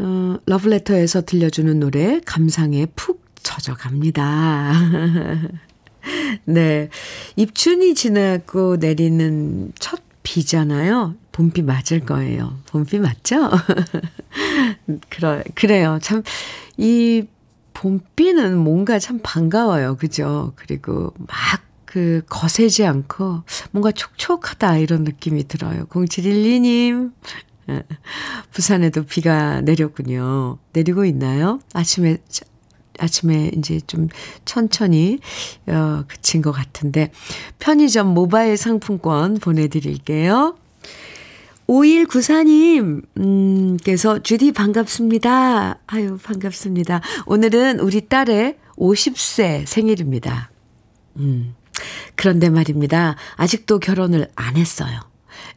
어, 0.00 0.36
러브레터에서 0.46 1.22
들려주는 1.22 1.78
노래 1.78 2.20
감상에 2.24 2.86
푹 2.96 3.24
젖어갑니다. 3.42 4.72
네. 6.44 6.88
입춘이 7.36 7.94
지나고 7.94 8.76
내리는 8.76 9.72
첫 9.78 10.00
비잖아요. 10.22 11.14
봄비 11.38 11.62
맞을 11.62 12.00
거예요. 12.00 12.58
봄비 12.66 12.98
맞죠? 12.98 13.50
그래, 15.08 15.44
그래요. 15.54 15.98
참, 16.02 16.22
이 16.76 17.24
봄비는 17.74 18.58
뭔가 18.58 18.98
참 18.98 19.20
반가워요. 19.22 19.96
그죠? 19.96 20.52
그리고 20.56 21.14
막 21.18 21.68
그 21.88 22.20
거세지 22.28 22.84
않고 22.84 23.44
뭔가 23.70 23.90
촉촉하다 23.92 24.76
이런 24.76 25.04
느낌이 25.04 25.48
들어요. 25.48 25.86
0712님. 25.86 27.12
부산에도 28.52 29.04
비가 29.04 29.62
내렸군요. 29.62 30.58
내리고 30.72 31.06
있나요? 31.06 31.60
아침에 31.72 32.18
아침에 32.98 33.52
이제 33.56 33.80
좀 33.86 34.08
천천히 34.44 35.20
어, 35.66 36.04
그친 36.08 36.42
것 36.42 36.52
같은데 36.52 37.10
편의점 37.58 38.08
모바일 38.12 38.56
상품권 38.56 39.34
보내드릴게요. 39.38 40.56
5194님, 41.68 43.02
음, 43.18 43.76
께서, 43.84 44.22
주디 44.22 44.52
반갑습니다. 44.52 45.78
아유, 45.86 46.18
반갑습니다. 46.22 47.02
오늘은 47.26 47.80
우리 47.80 48.08
딸의 48.08 48.56
50세 48.78 49.66
생일입니다. 49.66 50.50
음, 51.16 51.54
그런데 52.14 52.48
말입니다. 52.48 53.16
아직도 53.36 53.80
결혼을 53.80 54.28
안 54.34 54.56
했어요. 54.56 54.98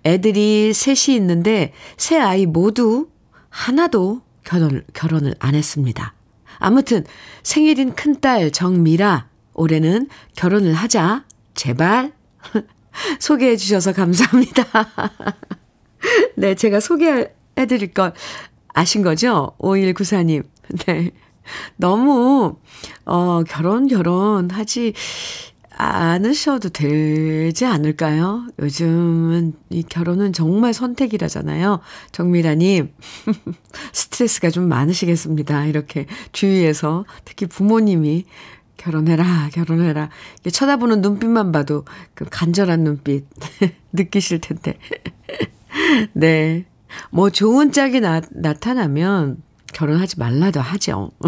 애들이 0.03 0.73
셋이 0.73 1.15
있는데, 1.15 1.71
세 1.95 2.19
아이 2.19 2.45
모두 2.45 3.07
하나도 3.49 4.21
결혼, 4.43 4.83
결혼을 4.93 5.33
안 5.39 5.55
했습니다. 5.55 6.13
아무튼, 6.57 7.05
생일인 7.41 7.95
큰딸 7.95 8.51
정미라, 8.51 9.29
올해는 9.53 10.09
결혼을 10.35 10.73
하자. 10.73 11.23
제발. 11.53 12.11
소개해 13.21 13.55
주셔서 13.55 13.93
감사합니다. 13.93 14.65
네, 16.35 16.55
제가 16.55 16.79
소개해드릴 16.79 17.93
걸 17.93 18.13
아신 18.73 19.01
거죠? 19.01 19.51
5194님. 19.59 20.43
네. 20.85 21.11
너무, 21.75 22.57
어, 23.05 23.43
결혼, 23.47 23.87
결혼 23.87 24.49
하지 24.51 24.93
않으셔도 25.77 26.69
되지 26.69 27.65
않을까요? 27.65 28.45
요즘은 28.59 29.53
이 29.71 29.83
결혼은 29.83 30.31
정말 30.31 30.73
선택이라잖아요. 30.73 31.79
정미라님, 32.11 32.93
스트레스가 33.91 34.51
좀 34.51 34.69
많으시겠습니다. 34.69 35.65
이렇게 35.65 36.05
주위에서 36.33 37.05
특히 37.25 37.47
부모님이 37.47 38.25
결혼해라, 38.77 39.49
결혼해라. 39.53 40.09
쳐다보는 40.51 41.01
눈빛만 41.01 41.51
봐도 41.51 41.85
그 42.13 42.25
간절한 42.29 42.83
눈빛 42.83 43.25
느끼실 43.93 44.39
텐데. 44.39 44.77
네. 46.13 46.65
뭐 47.09 47.29
좋은 47.29 47.71
짝이 47.71 47.99
나, 47.99 48.21
나타나면 48.31 49.41
결혼하지 49.73 50.19
말라도 50.19 50.59
하죠. 50.59 51.11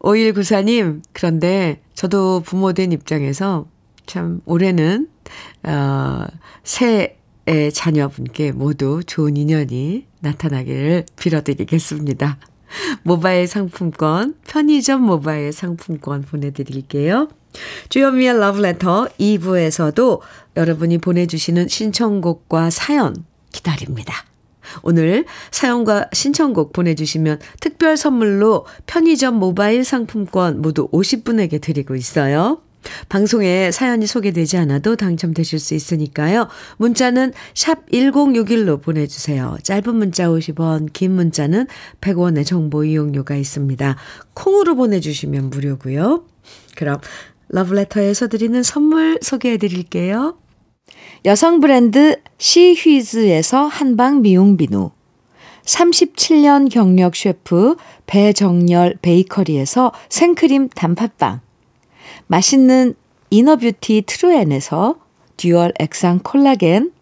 5194님, 0.00 1.02
그런데 1.12 1.80
저도 1.94 2.40
부모 2.40 2.72
된 2.72 2.92
입장에서 2.92 3.66
참, 4.06 4.40
올해는, 4.44 5.08
어, 5.62 6.26
새해 6.62 7.16
자녀분께 7.72 8.52
모두 8.52 9.02
좋은 9.06 9.36
인연이 9.36 10.06
나타나기를 10.20 11.06
빌어드리겠습니다. 11.16 12.38
모바일 13.02 13.46
상품권, 13.46 14.34
편의점 14.46 15.02
모바일 15.02 15.52
상품권 15.52 16.22
보내드릴게요. 16.22 17.28
주현미의 17.88 18.38
러브레터 18.38 19.08
2부에서도 19.18 20.20
여러분이 20.56 20.98
보내주시는 20.98 21.68
신청곡과 21.68 22.70
사연 22.70 23.24
기다립니다. 23.52 24.24
오늘 24.82 25.24
사연과 25.50 26.08
신청곡 26.12 26.72
보내주시면 26.72 27.38
특별 27.60 27.96
선물로 27.96 28.66
편의점 28.86 29.38
모바일 29.38 29.84
상품권 29.84 30.62
모두 30.62 30.88
50분에게 30.88 31.60
드리고 31.60 31.94
있어요. 31.94 32.60
방송에 33.08 33.70
사연이 33.70 34.06
소개되지 34.06 34.56
않아도 34.58 34.96
당첨되실 34.96 35.58
수 35.58 35.74
있으니까요. 35.74 36.48
문자는 36.76 37.32
샵 37.54 37.88
1061로 37.90 38.82
보내주세요. 38.82 39.56
짧은 39.62 39.94
문자 39.94 40.28
50원, 40.28 40.92
긴 40.92 41.12
문자는 41.12 41.66
100원의 42.00 42.46
정보 42.46 42.84
이용료가 42.84 43.36
있습니다. 43.36 43.96
콩으로 44.34 44.74
보내주시면 44.76 45.50
무료고요. 45.50 46.24
그럼 46.74 46.98
러브레터에서 47.48 48.28
드리는 48.28 48.62
선물 48.62 49.18
소개해 49.22 49.58
드릴게요. 49.58 50.36
여성 51.24 51.60
브랜드 51.60 52.20
시휘즈에서 52.38 53.66
한방 53.66 54.22
미용 54.22 54.56
비누 54.56 54.90
37년 55.64 56.70
경력 56.70 57.16
셰프 57.16 57.76
배정열 58.06 58.98
베이커리에서 59.00 59.92
생크림 60.10 60.68
단팥빵 60.68 61.40
맛있는 62.26 62.94
inner 63.30 63.63
beauty 63.63 64.02
트루엔에서 64.06 64.96
dual 65.36 65.72
액상 65.78 66.20
콜라겐 66.22 66.92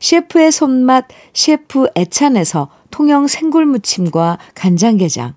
셰프의 0.00 0.52
손맛 0.52 1.06
셰프 1.32 1.88
애찬에서 1.96 2.68
통영 2.90 3.26
생굴무침과 3.26 4.38
간장게장 4.54 5.34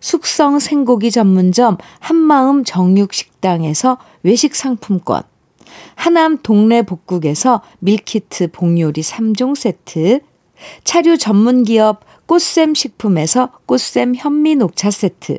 숙성 0.00 0.58
생고기 0.58 1.10
전문점 1.10 1.76
한마음 2.00 2.64
정육식당에서 2.64 3.98
외식 4.22 4.54
상품권 4.54 5.22
하남 5.94 6.38
동네 6.42 6.82
복국에서 6.82 7.62
밀키트 7.80 8.52
복요리 8.52 9.02
3종 9.02 9.56
세트, 9.56 10.20
차류 10.84 11.18
전문 11.18 11.64
기업 11.64 12.00
꽃샘 12.26 12.74
식품에서 12.74 13.50
꽃샘 13.66 14.14
현미 14.16 14.56
녹차 14.56 14.90
세트, 14.90 15.38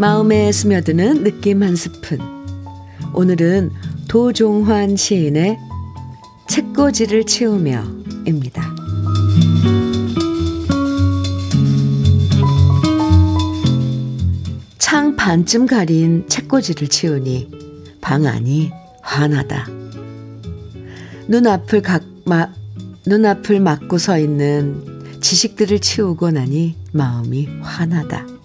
마음에 0.00 0.50
스며드는 0.50 1.24
느낌 1.24 1.62
한 1.62 1.76
스푼. 1.76 2.18
오늘은 3.12 3.70
도종환 4.08 4.96
시인의 4.96 5.58
책꽂이를 6.48 7.24
치우며입니다. 7.24 8.62
창 14.78 15.14
반쯤 15.16 15.66
가린 15.66 16.26
책꽂이를 16.30 16.88
치우니 16.88 17.50
방 18.00 18.24
안이 18.24 18.72
환하다. 19.02 19.68
눈앞을 21.28 21.82
각, 21.82 22.02
마, 22.24 22.48
눈앞을 23.06 23.60
막고 23.60 23.98
서 23.98 24.18
있는 24.18 24.82
지식들을 25.20 25.80
치우고 25.80 26.30
나니 26.30 26.74
마음이 26.92 27.50
환하다. 27.60 28.39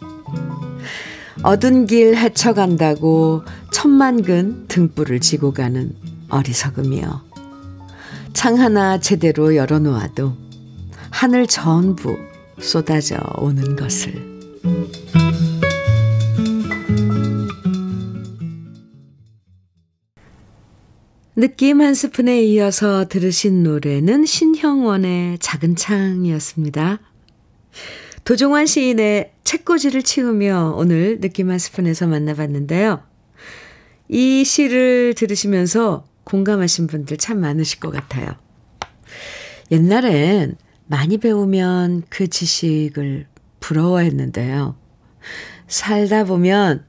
얻은 1.44 1.86
길 1.88 2.16
헤쳐간다고 2.16 3.44
천만 3.72 4.22
근 4.22 4.66
등불을 4.68 5.20
지고 5.20 5.54
가는 5.54 5.94
어리석음이여. 6.30 7.24
창 8.34 8.60
하나 8.60 9.00
제대로 9.00 9.56
열어놓아도 9.56 10.34
하늘 11.10 11.48
전부 11.48 12.18
쏟아져 12.60 13.18
오는 13.38 13.76
것을. 13.76 14.36
느낌 21.38 21.82
한 21.82 21.94
스푼에 21.94 22.44
이어서 22.44 23.10
들으신 23.10 23.62
노래는 23.64 24.26
신형원의 24.26 25.40
작은 25.40 25.76
창이었습니다. 25.76 27.00
도종환 28.26 28.66
시인의 28.66 29.34
책꽂이를 29.44 30.02
치우며 30.02 30.74
오늘 30.78 31.22
느낌 31.22 31.52
한 31.52 31.60
스푼에서 31.60 32.08
만나봤는데요. 32.08 33.04
이 34.10 34.44
시를 34.44 35.14
들으시면서 35.14 36.08
공감하신 36.24 36.88
분들 36.88 37.18
참 37.18 37.40
많으실 37.40 37.80
것 37.80 37.92
같아요. 37.92 38.32
옛날엔 39.70 40.56
많이 40.88 41.20
배우면 41.20 42.02
그 42.10 42.28
지식을 42.28 43.28
부러워했는데요. 43.60 44.76
살다 45.68 46.24
보면 46.24 46.84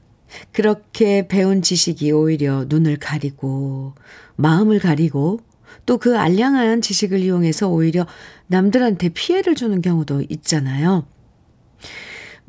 그렇게 0.51 1.27
배운 1.27 1.61
지식이 1.61 2.11
오히려 2.13 2.65
눈을 2.67 2.97
가리고 2.97 3.93
마음을 4.37 4.79
가리고 4.79 5.39
또 5.85 5.97
그 5.99 6.17
알량한 6.17 6.81
지식을 6.81 7.19
이용해서 7.19 7.69
오히려 7.69 8.07
남들한테 8.47 9.09
피해를 9.09 9.53
주는 9.53 9.81
경우도 9.81 10.23
있잖아요. 10.29 11.05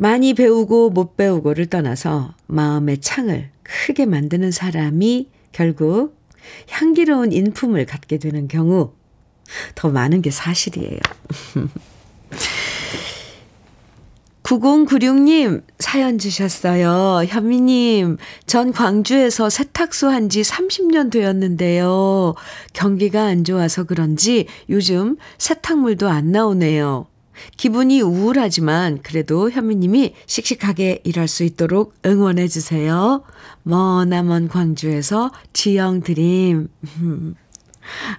많이 0.01 0.33
배우고 0.33 0.91
못 0.91 1.17
배우고를 1.17 1.67
떠나서 1.67 2.33
마음의 2.47 3.01
창을 3.01 3.51
크게 3.65 4.07
만드는 4.07 4.53
사람이 4.53 5.29
결국 5.51 6.17
향기로운 6.71 7.33
인품을 7.33 7.85
갖게 7.85 8.19
되는 8.19 8.47
경우 8.47 8.93
더 9.75 9.89
많은 9.91 10.23
게 10.23 10.31
사실이에요. 10.31 11.01
9096님 14.45 15.63
사연 15.79 16.17
주셨어요. 16.19 17.25
현미님, 17.27 18.19
전 18.47 18.73
광주에서 18.73 19.51
세탁소 19.51 20.09
한 20.09 20.29
지 20.31 20.41
30년 20.43 21.11
되었는데요. 21.11 22.35
경기가 22.73 23.25
안 23.25 23.43
좋아서 23.45 23.83
그런지 23.85 24.47
요즘 24.71 25.17
세탁물도 25.39 26.09
안 26.09 26.31
나오네요. 26.33 27.07
기분이 27.57 28.01
우울하지만 28.01 29.01
그래도 29.03 29.51
현미님이 29.51 30.15
씩씩하게 30.27 31.03
일할 31.05 31.29
수 31.29 31.45
있도록 31.45 31.95
응원해 32.05 32.49
주세요. 32.49 33.23
머나먼 33.63 34.49
광주에서 34.49 35.31
지영 35.53 36.03
드림. 36.03 36.69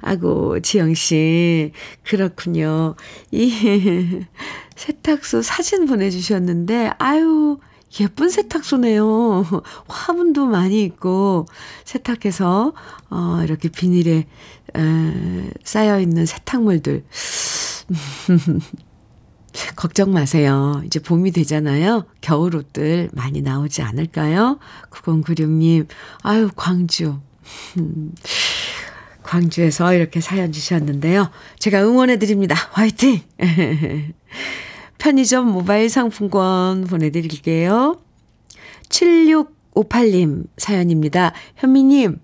아고, 0.02 0.60
지영씨. 0.60 1.72
그렇군요. 2.04 2.96
이 3.32 4.26
세탁소 4.76 5.42
사진 5.42 5.86
보내주셨는데, 5.86 6.92
아유, 6.98 7.60
예쁜 8.00 8.30
세탁소네요. 8.30 9.46
화분도 9.88 10.46
많이 10.46 10.84
있고, 10.84 11.46
세탁해서, 11.86 12.74
어, 13.10 13.42
이렇게 13.44 13.70
비닐에, 13.70 14.28
에, 14.76 15.50
쌓여있는 15.64 16.26
세탁물들. 16.26 17.04
걱정 19.76 20.12
마세요. 20.14 20.82
이제 20.86 21.00
봄이 21.00 21.32
되잖아요. 21.32 22.06
겨울 22.22 22.56
옷들 22.56 23.10
많이 23.14 23.42
나오지 23.42 23.82
않을까요? 23.82 24.60
9096님, 24.92 25.88
아유, 26.22 26.50
광주. 26.56 27.20
광주에서 29.24 29.94
이렇게 29.94 30.22
사연 30.22 30.52
주셨는데요. 30.52 31.30
제가 31.60 31.84
응원해드립니다. 31.84 32.56
화이팅! 32.72 33.22
편의점 34.98 35.52
모바일 35.52 35.90
상품권 35.90 36.86
보내드릴게요. 36.86 38.02
7658님 38.90 40.48
사연입니다. 40.58 41.34
현미님, 41.58 42.20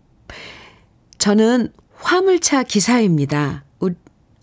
저는 1.17 1.71
화물차 1.97 2.63
기사입니다. 2.63 3.65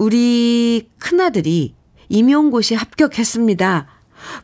우리 0.02 0.88
큰아들이 0.98 1.76
임용고시 2.12 2.74
합격했습니다. 2.74 3.86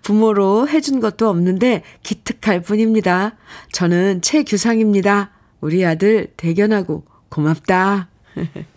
부모로 0.02 0.68
해준 0.68 0.98
것도 1.00 1.28
없는데 1.28 1.82
기특할 2.02 2.62
뿐입니다. 2.62 3.36
저는 3.72 4.22
최규상입니다. 4.22 5.30
우리 5.60 5.84
아들 5.84 6.32
대견하고 6.36 7.04
고맙다. 7.28 8.08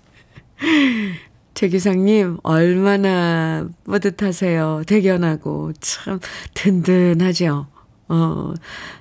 최규상님, 1.54 2.38
얼마나 2.43 3.67
뿌듯하세요. 3.84 4.84
대견하고, 4.88 5.73
참, 5.80 6.19
든든하죠. 6.54 7.67
어, 8.08 8.54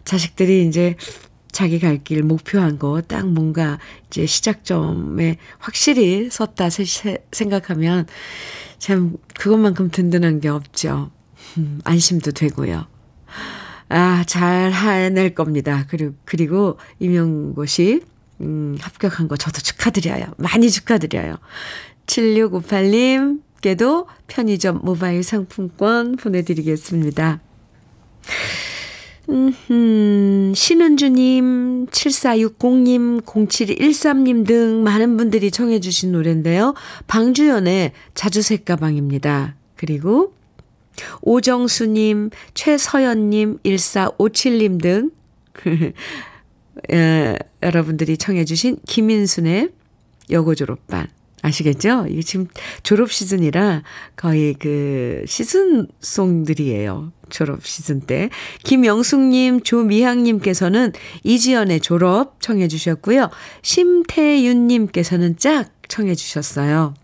자식들이 0.04 0.66
이제 0.66 0.96
자기 1.52 1.78
갈 1.80 1.98
길 2.04 2.22
목표한 2.22 2.78
거 2.78 3.02
딱 3.08 3.26
뭔가 3.26 3.78
이제 4.06 4.24
시작점에 4.26 5.36
확실히 5.58 6.28
섰다 6.30 6.68
생각하면 7.32 8.06
참 8.80 9.16
그것만큼 9.34 9.90
든든한 9.90 10.40
게 10.40 10.48
없죠. 10.48 11.10
음, 11.58 11.80
안심도 11.84 12.32
되고요. 12.32 12.86
아, 13.90 14.24
잘 14.26 14.72
해낼 14.72 15.34
겁니다. 15.34 15.84
그리고, 15.88 16.14
그리고 16.24 16.78
임용고 16.98 17.66
시, 17.66 18.00
음, 18.40 18.76
합격한 18.80 19.28
거 19.28 19.36
저도 19.36 19.60
축하드려요. 19.60 20.32
많이 20.38 20.70
축하드려요. 20.70 21.36
7658님께도 22.06 24.06
편의점 24.26 24.80
모바일 24.82 25.22
상품권 25.22 26.16
보내드리겠습니다. 26.16 27.40
음, 29.30 30.52
신은주님, 30.54 31.86
7460님, 31.86 33.22
0713님 33.22 34.46
등 34.46 34.82
많은 34.82 35.16
분들이 35.16 35.50
청해주신 35.50 36.12
노래인데요. 36.12 36.74
방주연의 37.06 37.92
자주색 38.14 38.64
가방입니다. 38.64 39.54
그리고 39.76 40.34
오정수님, 41.22 42.30
최서연님, 42.54 43.58
1457님 43.58 44.82
등 44.82 45.10
에, 46.90 47.36
여러분들이 47.62 48.16
청해주신 48.16 48.78
김인순의 48.86 49.70
여고 50.30 50.54
졸업반. 50.54 51.08
아시겠죠? 51.42 52.06
이게 52.08 52.22
지금 52.22 52.46
졸업 52.82 53.10
시즌이라 53.12 53.82
거의 54.16 54.54
그 54.58 55.24
시즌송들이에요. 55.26 57.12
졸업 57.30 57.64
시즌 57.64 58.00
때. 58.00 58.28
김영숙님, 58.64 59.62
조미향님께서는 59.62 60.92
이지연의 61.22 61.80
졸업 61.80 62.40
청해주셨고요. 62.40 63.30
심태윤님께서는 63.62 65.36
짝 65.38 65.70
청해주셨어요. 65.88 66.94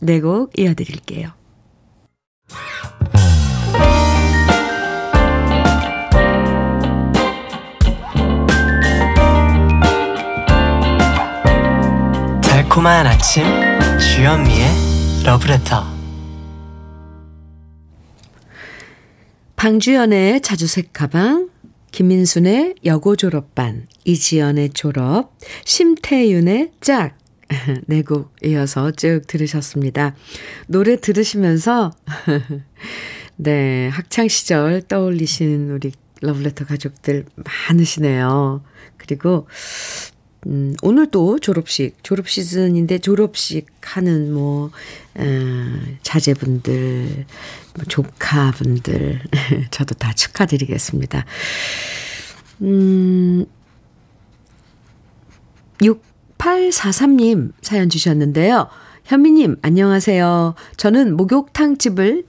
네곡 0.00 0.58
이어드릴게요. 0.58 1.32
달콤한 12.70 13.04
아침 13.04 13.42
주현미의 13.98 14.68
러브레터 15.24 15.84
방주연의 19.56 20.40
자주색 20.40 20.92
가방 20.92 21.50
김민순의 21.90 22.76
여고 22.84 23.16
졸업반 23.16 23.88
이지연의 24.04 24.70
졸업 24.70 25.36
심태윤의 25.64 26.70
짝 26.80 27.18
네곡 27.86 28.36
이어서 28.44 28.92
쭉 28.92 29.22
들으셨습니다. 29.26 30.14
노래 30.68 30.94
들으시면서 31.00 31.90
네 33.34 33.88
학창 33.88 34.28
시절 34.28 34.82
떠올리신 34.82 35.70
우리 35.70 35.90
러브레터 36.20 36.66
가족들 36.66 37.26
많으시네요. 37.68 38.62
그리고 38.96 39.48
음, 40.46 40.74
오늘 40.82 41.10
또 41.10 41.38
졸업식, 41.38 42.02
졸업 42.02 42.28
시즌인데 42.28 42.98
졸업식 42.98 43.66
하는 43.82 44.32
뭐, 44.32 44.70
어, 45.14 45.22
자제분들, 46.02 47.26
뭐 47.76 47.84
조카분들, 47.86 49.20
저도 49.70 49.94
다 49.96 50.12
축하드리겠습니다. 50.14 51.26
음, 52.62 53.44
6843님 55.80 57.52
사연 57.60 57.90
주셨는데요. 57.90 58.68
현미님, 59.04 59.56
안녕하세요. 59.60 60.54
저는 60.76 61.16
목욕탕집을 61.16 62.24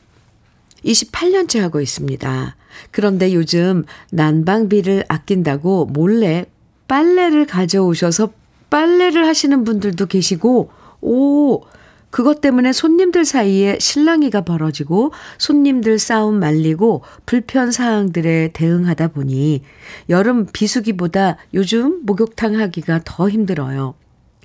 28년째 0.83 1.59
하고 1.59 1.79
있습니다. 1.79 2.55
그런데 2.91 3.33
요즘 3.33 3.83
난방비를 4.11 5.05
아낀다고 5.07 5.85
몰래 5.85 6.45
빨래를 6.91 7.45
가져오셔서 7.45 8.31
빨래를 8.69 9.25
하시는 9.25 9.63
분들도 9.63 10.07
계시고, 10.07 10.71
오, 10.99 11.61
그것 12.09 12.41
때문에 12.41 12.73
손님들 12.73 13.23
사이에 13.23 13.79
실랑이가 13.79 14.41
벌어지고 14.41 15.13
손님들 15.37 15.99
싸움 15.99 16.41
말리고 16.41 17.03
불편 17.25 17.71
사항들에 17.71 18.49
대응하다 18.51 19.07
보니 19.07 19.63
여름 20.09 20.45
비수기보다 20.47 21.37
요즘 21.53 22.05
목욕탕 22.05 22.59
하기가 22.59 22.99
더 23.05 23.29
힘들어요. 23.29 23.93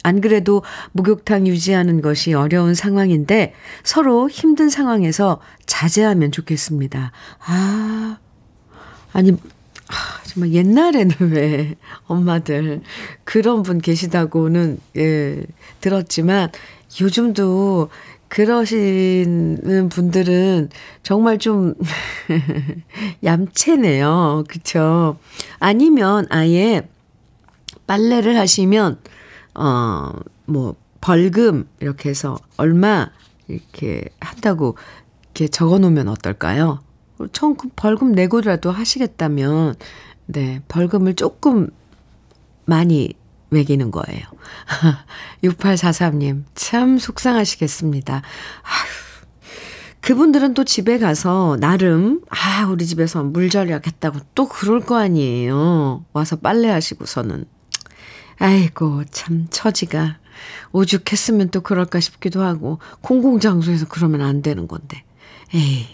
안 0.04 0.20
그래도 0.20 0.62
목욕탕 0.92 1.48
유지하는 1.48 2.00
것이 2.00 2.32
어려운 2.32 2.74
상황인데 2.74 3.54
서로 3.82 4.30
힘든 4.30 4.68
상황에서 4.68 5.40
자제하면 5.66 6.30
좋겠습니다. 6.30 7.10
아, 7.44 8.18
아니, 9.12 9.32
아, 9.32 9.55
정말 10.36 10.52
옛날에는 10.52 11.14
왜 11.32 11.74
엄마들 12.06 12.82
그런 13.24 13.62
분 13.62 13.80
계시다고는 13.80 14.78
예, 14.98 15.42
들었지만 15.80 16.50
요즘도 17.00 17.88
그러시는 18.28 19.88
분들은 19.88 20.68
정말 21.02 21.38
좀 21.38 21.74
얌체네요. 23.24 24.44
그쵸? 24.48 25.18
아니면 25.58 26.26
아예 26.28 26.86
빨래를 27.86 28.36
하시면, 28.36 28.98
어, 29.54 30.10
뭐, 30.44 30.74
벌금, 31.00 31.68
이렇게 31.78 32.08
해서 32.10 32.36
얼마, 32.56 33.08
이렇게 33.46 34.02
한다고 34.20 34.76
이렇게 35.26 35.46
적어 35.46 35.78
놓으면 35.78 36.08
어떨까요? 36.08 36.80
청 37.32 37.56
벌금 37.76 38.10
내고라도 38.12 38.72
하시겠다면, 38.72 39.76
네, 40.26 40.60
벌금을 40.68 41.14
조금 41.14 41.70
많이 42.64 43.14
매기는 43.50 43.90
거예요. 43.90 44.22
6843님, 45.42 46.44
참 46.54 46.98
속상하시겠습니다. 46.98 48.14
아휴, 48.14 49.06
그분들은 50.00 50.54
또 50.54 50.64
집에 50.64 50.98
가서 50.98 51.56
나름, 51.60 52.22
아, 52.28 52.66
우리 52.66 52.86
집에서 52.86 53.22
물 53.24 53.50
절약 53.50 53.86
했다고 53.86 54.20
또 54.34 54.48
그럴 54.48 54.80
거 54.80 54.96
아니에요. 54.96 56.04
와서 56.12 56.36
빨래 56.36 56.68
하시고서는. 56.68 57.44
아이고, 58.38 59.04
참, 59.10 59.46
처지가. 59.50 60.18
오죽했으면 60.72 61.48
또 61.50 61.60
그럴까 61.60 62.00
싶기도 62.00 62.42
하고, 62.42 62.78
공공장소에서 63.00 63.86
그러면 63.88 64.20
안 64.20 64.42
되는 64.42 64.68
건데. 64.68 65.02
에이. 65.54 65.86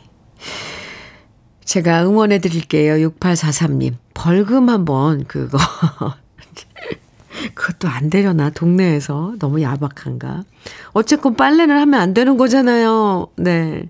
제가 1.64 2.04
응원해 2.04 2.38
드릴게요. 2.38 3.08
6843님. 3.08 3.94
벌금 4.14 4.68
한번 4.68 5.24
그거. 5.24 5.58
그것도 7.54 7.88
안 7.88 8.10
되려나, 8.10 8.50
동네에서. 8.50 9.34
너무 9.38 9.62
야박한가. 9.62 10.44
어쨌건 10.92 11.34
빨래는 11.34 11.76
하면 11.78 12.00
안 12.00 12.14
되는 12.14 12.36
거잖아요. 12.36 13.28
네. 13.36 13.88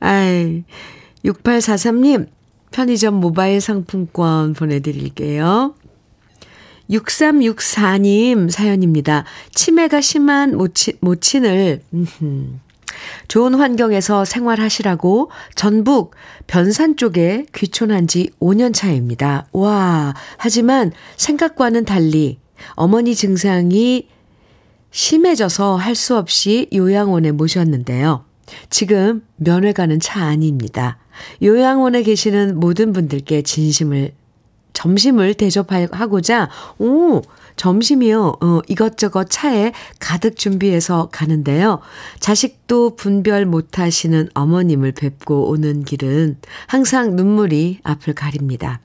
아이, 0.00 0.64
6843님, 1.24 2.26
편의점 2.72 3.14
모바일 3.14 3.60
상품권 3.60 4.54
보내드릴게요. 4.54 5.74
6364님 6.90 8.50
사연입니다. 8.50 9.24
치매가 9.54 10.00
심한 10.00 10.56
모친, 10.56 10.94
모친을, 11.00 11.82
좋은 13.28 13.54
환경에서 13.54 14.24
생활하시라고 14.24 15.30
전북 15.54 16.14
변산 16.46 16.96
쪽에 16.96 17.46
귀촌한 17.54 18.06
지 18.06 18.30
5년 18.40 18.74
차입니다. 18.74 19.46
와, 19.52 20.14
하지만 20.36 20.92
생각과는 21.16 21.84
달리 21.84 22.38
어머니 22.74 23.14
증상이 23.14 24.08
심해져서 24.90 25.76
할 25.76 25.94
수 25.94 26.16
없이 26.16 26.68
요양원에 26.72 27.32
모셨는데요. 27.32 28.24
지금 28.70 29.22
면회 29.36 29.72
가는 29.72 29.98
차 30.00 30.24
안입니다. 30.24 30.98
요양원에 31.42 32.02
계시는 32.02 32.58
모든 32.60 32.92
분들께 32.92 33.42
진심을 33.42 34.12
점심을 34.72 35.34
대접하고자 35.34 36.48
오 36.78 37.22
점심이요. 37.56 38.36
어, 38.40 38.60
이것저것 38.68 39.28
차에 39.28 39.72
가득 39.98 40.36
준비해서 40.36 41.08
가는데요. 41.12 41.80
자식도 42.18 42.96
분별 42.96 43.46
못하시는 43.46 44.30
어머님을 44.34 44.92
뵙고 44.92 45.50
오는 45.50 45.84
길은 45.84 46.38
항상 46.66 47.14
눈물이 47.16 47.80
앞을 47.82 48.14
가립니다. 48.14 48.80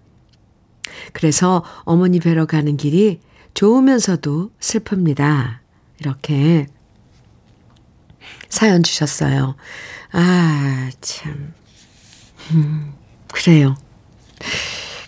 그래서 1.14 1.64
어머니 1.84 2.20
뵈러 2.20 2.46
가는 2.46 2.78
길이 2.78 3.20
좋으면서도 3.54 4.52
슬픕니다. 4.60 5.60
이렇게 6.00 6.68
사연 8.50 8.84
주셨어요. 8.84 9.56
아, 10.12 10.90
참. 11.02 11.54
음, 12.52 12.94
그래요. 13.32 13.76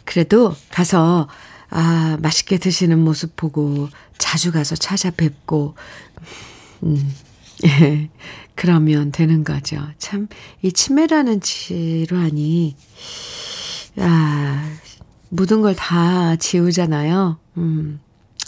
그래도 0.09 0.55
가서, 0.71 1.27
아, 1.69 2.17
맛있게 2.19 2.57
드시는 2.57 2.97
모습 2.97 3.35
보고 3.35 3.89
자주 4.17 4.51
가서 4.51 4.75
찾아뵙고, 4.75 5.75
음, 6.81 7.15
예, 7.65 8.09
그러면 8.55 9.11
되는 9.11 9.43
거죠. 9.43 9.77
참, 9.99 10.27
이 10.63 10.71
치매라는 10.71 11.41
질환이, 11.41 12.75
아, 13.99 14.77
모든 15.29 15.61
걸 15.61 15.75
다 15.75 16.35
지우잖아요. 16.37 17.37
음, 17.57 17.99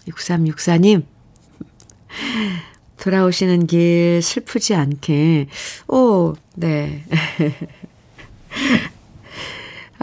6364님, 0.08 1.06
돌아오시는 2.98 3.68
길 3.68 4.20
슬프지 4.24 4.74
않게, 4.74 5.46
오, 5.90 6.34
네. 6.56 7.06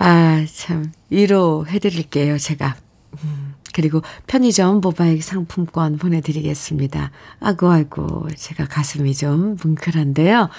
아, 0.01 0.45
참, 0.55 0.93
위로해드릴게요, 1.11 2.39
제가. 2.39 2.77
음, 3.25 3.55
그리고 3.75 4.01
편의점 4.29 4.81
모바일 4.81 5.21
상품권 5.23 5.99
보내드리겠습니다. 5.99 7.11
아고, 7.41 7.71
아이고, 7.71 8.29
제가 8.37 8.67
가슴이 8.67 9.13
좀 9.15 9.57
뭉클한데요. 9.63 10.51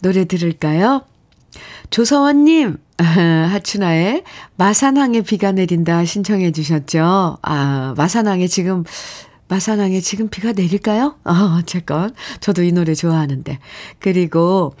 노래 0.00 0.24
들을까요? 0.26 1.02
조서원님, 1.90 2.76
하춘아의 2.98 4.22
마산항에 4.56 5.22
비가 5.22 5.50
내린다 5.50 6.04
신청해 6.04 6.52
주셨죠. 6.52 7.38
아, 7.42 7.94
마산항에 7.96 8.46
지금, 8.46 8.84
마산항에 9.48 9.98
지금 10.00 10.28
비가 10.28 10.52
내릴까요? 10.52 11.16
어, 11.26 11.62
제건. 11.66 12.14
저도 12.38 12.62
이 12.62 12.70
노래 12.70 12.94
좋아하는데. 12.94 13.58
그리고 13.98 14.74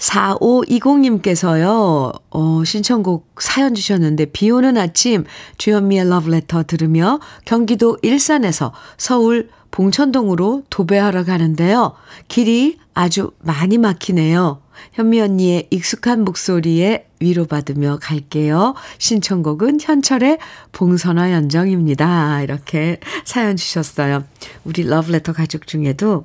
4520님께서요, 0.00 2.20
어, 2.30 2.64
신청곡 2.64 3.40
사연 3.40 3.74
주셨는데, 3.74 4.26
비 4.26 4.50
오는 4.50 4.76
아침 4.76 5.24
주현미의 5.58 6.08
러브레터 6.08 6.64
들으며 6.64 7.20
경기도 7.44 7.98
일산에서 8.02 8.72
서울 8.96 9.48
봉천동으로 9.70 10.64
도배하러 10.68 11.24
가는데요. 11.24 11.94
길이 12.28 12.78
아주 12.94 13.30
많이 13.38 13.78
막히네요. 13.78 14.62
현미 14.92 15.20
언니의 15.20 15.68
익숙한 15.70 16.24
목소리에 16.24 17.06
위로받으며 17.20 17.98
갈게요. 18.00 18.74
신청곡은 18.98 19.78
현철의 19.80 20.38
봉선화 20.72 21.32
연정입니다. 21.32 22.42
이렇게 22.42 22.98
사연 23.24 23.56
주셨어요. 23.56 24.24
우리 24.64 24.84
러브레터 24.84 25.34
가족 25.34 25.66
중에도 25.66 26.24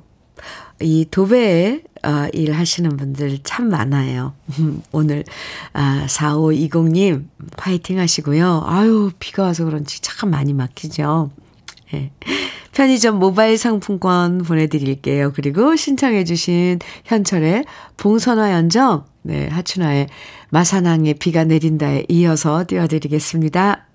이 0.80 1.06
도배에 1.10 1.82
어, 2.06 2.28
일하시는 2.32 2.96
분들 2.96 3.40
참 3.42 3.68
많아요. 3.68 4.32
오늘 4.92 5.24
아, 5.72 6.04
4520님 6.08 7.24
파이팅 7.56 7.98
하시고요. 7.98 8.62
아유 8.64 9.10
비가 9.18 9.42
와서 9.42 9.64
그런지 9.64 10.00
참 10.00 10.30
많이 10.30 10.52
막히죠. 10.52 11.30
네. 11.92 12.12
편의점 12.72 13.18
모바일 13.18 13.58
상품권 13.58 14.38
보내드릴게요. 14.42 15.32
그리고 15.34 15.74
신청해 15.74 16.24
주신 16.24 16.78
현철의 17.06 17.64
봉선화 17.96 18.52
연정, 18.52 19.04
네, 19.22 19.48
하춘아의 19.48 20.08
마산항에 20.50 21.14
비가 21.14 21.44
내린다에 21.44 22.04
이어서 22.08 22.64
띄워드리겠습니다. 22.68 23.85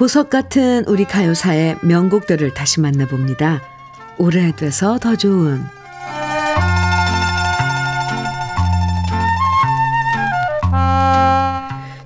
보석 0.00 0.30
같은 0.30 0.86
우리 0.86 1.04
가요사의 1.04 1.76
명곡들을 1.82 2.54
다시 2.54 2.80
만나봅니다. 2.80 3.60
오래돼서 4.16 4.98
더 4.98 5.14
좋은 5.14 5.62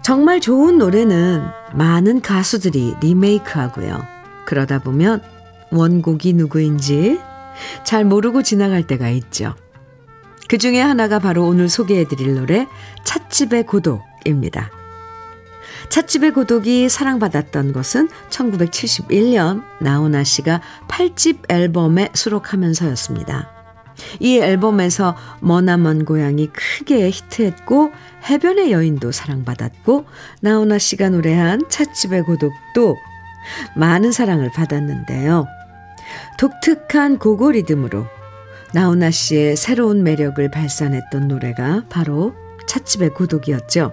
정말 0.02 0.40
좋은 0.40 0.76
노래는 0.78 1.44
많은 1.74 2.20
가수들이 2.20 2.96
리메이크하고요. 3.00 4.04
그러다 4.46 4.80
보면 4.80 5.22
원곡이 5.70 6.32
누구인지 6.32 7.20
잘 7.84 8.04
모르고 8.04 8.42
지나갈 8.42 8.84
때가 8.88 9.08
있죠. 9.10 9.54
그 10.48 10.58
중에 10.58 10.80
하나가 10.80 11.20
바로 11.20 11.46
오늘 11.46 11.68
소개해드릴 11.68 12.34
노래 12.34 12.66
찻집의 13.04 13.66
고독입니다. 13.66 14.83
찻집의 15.88 16.32
고독이 16.32 16.88
사랑받았던 16.88 17.72
것은 17.72 18.08
1971년 18.30 19.62
나훈아 19.80 20.24
씨가 20.24 20.60
8집 20.88 21.50
앨범에 21.50 22.10
수록하면서였습니다. 22.14 23.50
이 24.20 24.38
앨범에서 24.38 25.16
머나먼 25.40 26.04
고향이 26.04 26.48
크게 26.48 27.10
히트했고 27.10 27.92
해변의 28.28 28.72
여인도 28.72 29.12
사랑받았고 29.12 30.06
나훈아 30.40 30.78
씨가 30.78 31.10
노래한 31.10 31.68
찻집의 31.68 32.22
고독도 32.22 32.96
많은 33.76 34.12
사랑을 34.12 34.50
받았는데요. 34.50 35.46
독특한 36.38 37.18
고고 37.18 37.52
리듬으로 37.52 38.06
나훈아 38.72 39.10
씨의 39.10 39.56
새로운 39.56 40.02
매력을 40.02 40.50
발산했던 40.50 41.28
노래가 41.28 41.84
바로 41.88 42.34
찻집의 42.66 43.10
고독이었죠. 43.10 43.92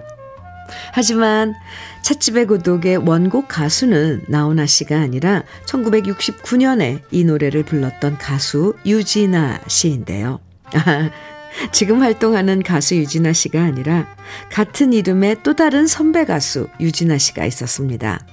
하지만 0.92 1.54
찻집의 2.02 2.46
고독의 2.46 2.98
원곡 2.98 3.48
가수는 3.48 4.24
나훈아 4.28 4.66
씨가 4.66 4.98
아니라 4.98 5.44
1969년에 5.66 7.00
이 7.10 7.24
노래를 7.24 7.64
불렀던 7.64 8.18
가수 8.18 8.74
유진아 8.84 9.60
씨인데요. 9.66 10.40
지금 11.70 12.00
활동하는 12.00 12.62
가수 12.62 12.96
유진아 12.96 13.32
씨가 13.32 13.62
아니라 13.62 14.06
같은 14.50 14.92
이름의 14.92 15.38
또 15.42 15.54
다른 15.54 15.86
선배 15.86 16.24
가수 16.24 16.68
유진아 16.80 17.18
씨가 17.18 17.44
있었습니다. 17.44 18.26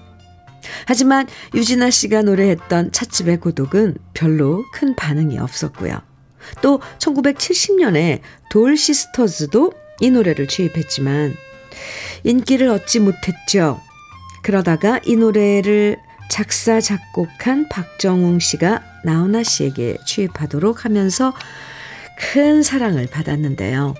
하지만 0.85 1.27
유진아 1.53 1.89
씨가 1.89 2.21
노래했던 2.23 2.91
찻집의 2.91 3.39
고독은 3.39 3.97
별로 4.13 4.65
큰 4.73 4.95
반응이 4.95 5.37
없었고요. 5.39 6.01
또 6.61 6.81
1970년에 6.99 8.21
돌 8.49 8.77
시스터즈도 8.77 9.73
이 10.01 10.09
노래를 10.09 10.47
취입했지만 10.47 11.35
인기를 12.23 12.69
얻지 12.69 12.99
못했죠. 12.99 13.79
그러다가 14.41 14.99
이 15.05 15.15
노래를 15.15 15.97
작사, 16.29 16.79
작곡한 16.79 17.67
박정웅 17.69 18.39
씨가 18.39 18.81
나훈아 19.03 19.43
씨에게 19.43 19.97
취입하도록 20.05 20.85
하면서 20.85 21.33
큰 22.17 22.61
사랑을 22.61 23.07
받았는데요. 23.07 23.95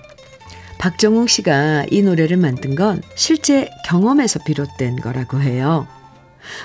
박정웅 0.78 1.26
씨가 1.26 1.86
이 1.90 2.02
노래를 2.02 2.36
만든 2.36 2.74
건 2.74 3.02
실제 3.14 3.68
경험에서 3.86 4.38
비롯된 4.44 4.96
거라고 4.96 5.40
해요. 5.40 5.86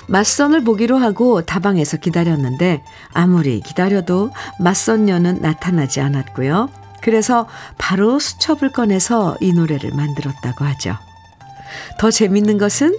맞선을 0.06 0.64
보기로 0.64 0.96
하고 0.96 1.42
다방에서 1.42 1.98
기다렸는데 1.98 2.82
아무리 3.12 3.60
기다려도 3.60 4.30
맞선녀는 4.58 5.40
나타나지 5.42 6.00
않았고요. 6.00 6.70
그래서 7.02 7.46
바로 7.78 8.18
수첩을 8.18 8.72
꺼내서 8.72 9.36
이 9.40 9.52
노래를 9.52 9.92
만들었다고 9.92 10.64
하죠. 10.64 10.96
더 11.98 12.10
재밌는 12.10 12.58
것은 12.58 12.96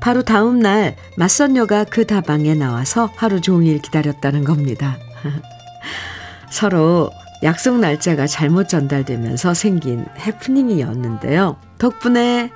바로 0.00 0.22
다음 0.22 0.58
날 0.58 0.96
맞선녀가 1.16 1.84
그 1.84 2.06
다방에 2.06 2.54
나와서 2.54 3.10
하루 3.16 3.40
종일 3.40 3.80
기다렸다는 3.80 4.44
겁니다. 4.44 4.98
서로 6.50 7.10
약속 7.42 7.78
날짜가 7.78 8.26
잘못 8.26 8.68
전달되면서 8.68 9.54
생긴 9.54 10.04
해프닝이었는데요. 10.18 11.56
덕분에 11.78 12.50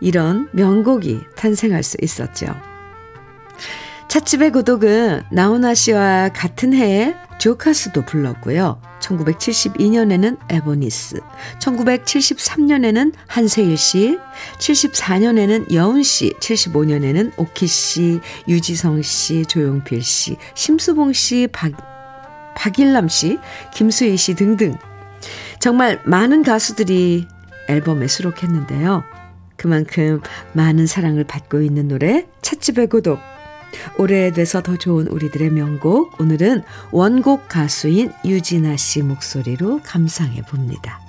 이런 0.00 0.48
명곡이 0.52 1.20
탄생할 1.36 1.82
수 1.82 1.96
있었죠. 2.00 2.46
찻집의 4.08 4.52
고독은 4.52 5.22
나훈아 5.30 5.74
씨와 5.74 6.30
같은 6.30 6.72
해에 6.74 7.14
조카스도 7.42 8.02
불렀고요. 8.02 8.80
1972년에는 9.00 10.38
에보니스, 10.48 11.18
1973년에는 11.58 13.12
한세일 13.26 13.76
씨, 13.76 14.16
74년에는 14.60 15.74
여운 15.74 16.04
씨, 16.04 16.30
75년에는 16.34 17.32
오키 17.36 17.66
씨, 17.66 18.20
유지성 18.46 19.02
씨, 19.02 19.44
조용필 19.46 20.02
씨, 20.02 20.36
심수봉 20.54 21.14
씨, 21.14 21.48
박, 21.50 21.72
박일남 22.54 23.08
씨, 23.08 23.40
김수희 23.74 24.16
씨 24.16 24.36
등등 24.36 24.78
정말 25.58 26.00
많은 26.04 26.44
가수들이 26.44 27.26
앨범에 27.68 28.06
수록했는데요. 28.06 29.02
그만큼 29.56 30.20
많은 30.52 30.86
사랑을 30.86 31.24
받고 31.24 31.60
있는 31.62 31.88
노래 31.88 32.24
찻집의 32.40 32.86
고독 32.86 33.31
오래돼서 33.98 34.62
더 34.62 34.76
좋은 34.76 35.06
우리들의 35.08 35.50
명곡 35.50 36.20
오늘은 36.20 36.62
원곡 36.90 37.48
가수인 37.48 38.12
유진아 38.24 38.76
씨 38.76 39.02
목소리로 39.02 39.80
감상해 39.84 40.42
봅니다. 40.42 41.01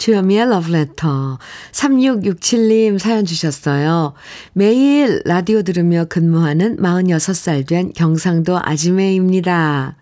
주현미의 0.00 0.48
러브레터 0.48 1.38
3667님 1.72 2.98
사연 2.98 3.26
주셨어요. 3.26 4.14
매일 4.54 5.20
라디오 5.26 5.60
들으며 5.62 6.06
근무하는 6.06 6.78
46살 6.78 7.68
된 7.68 7.92
경상도 7.92 8.58
아지매입니다. 8.62 9.96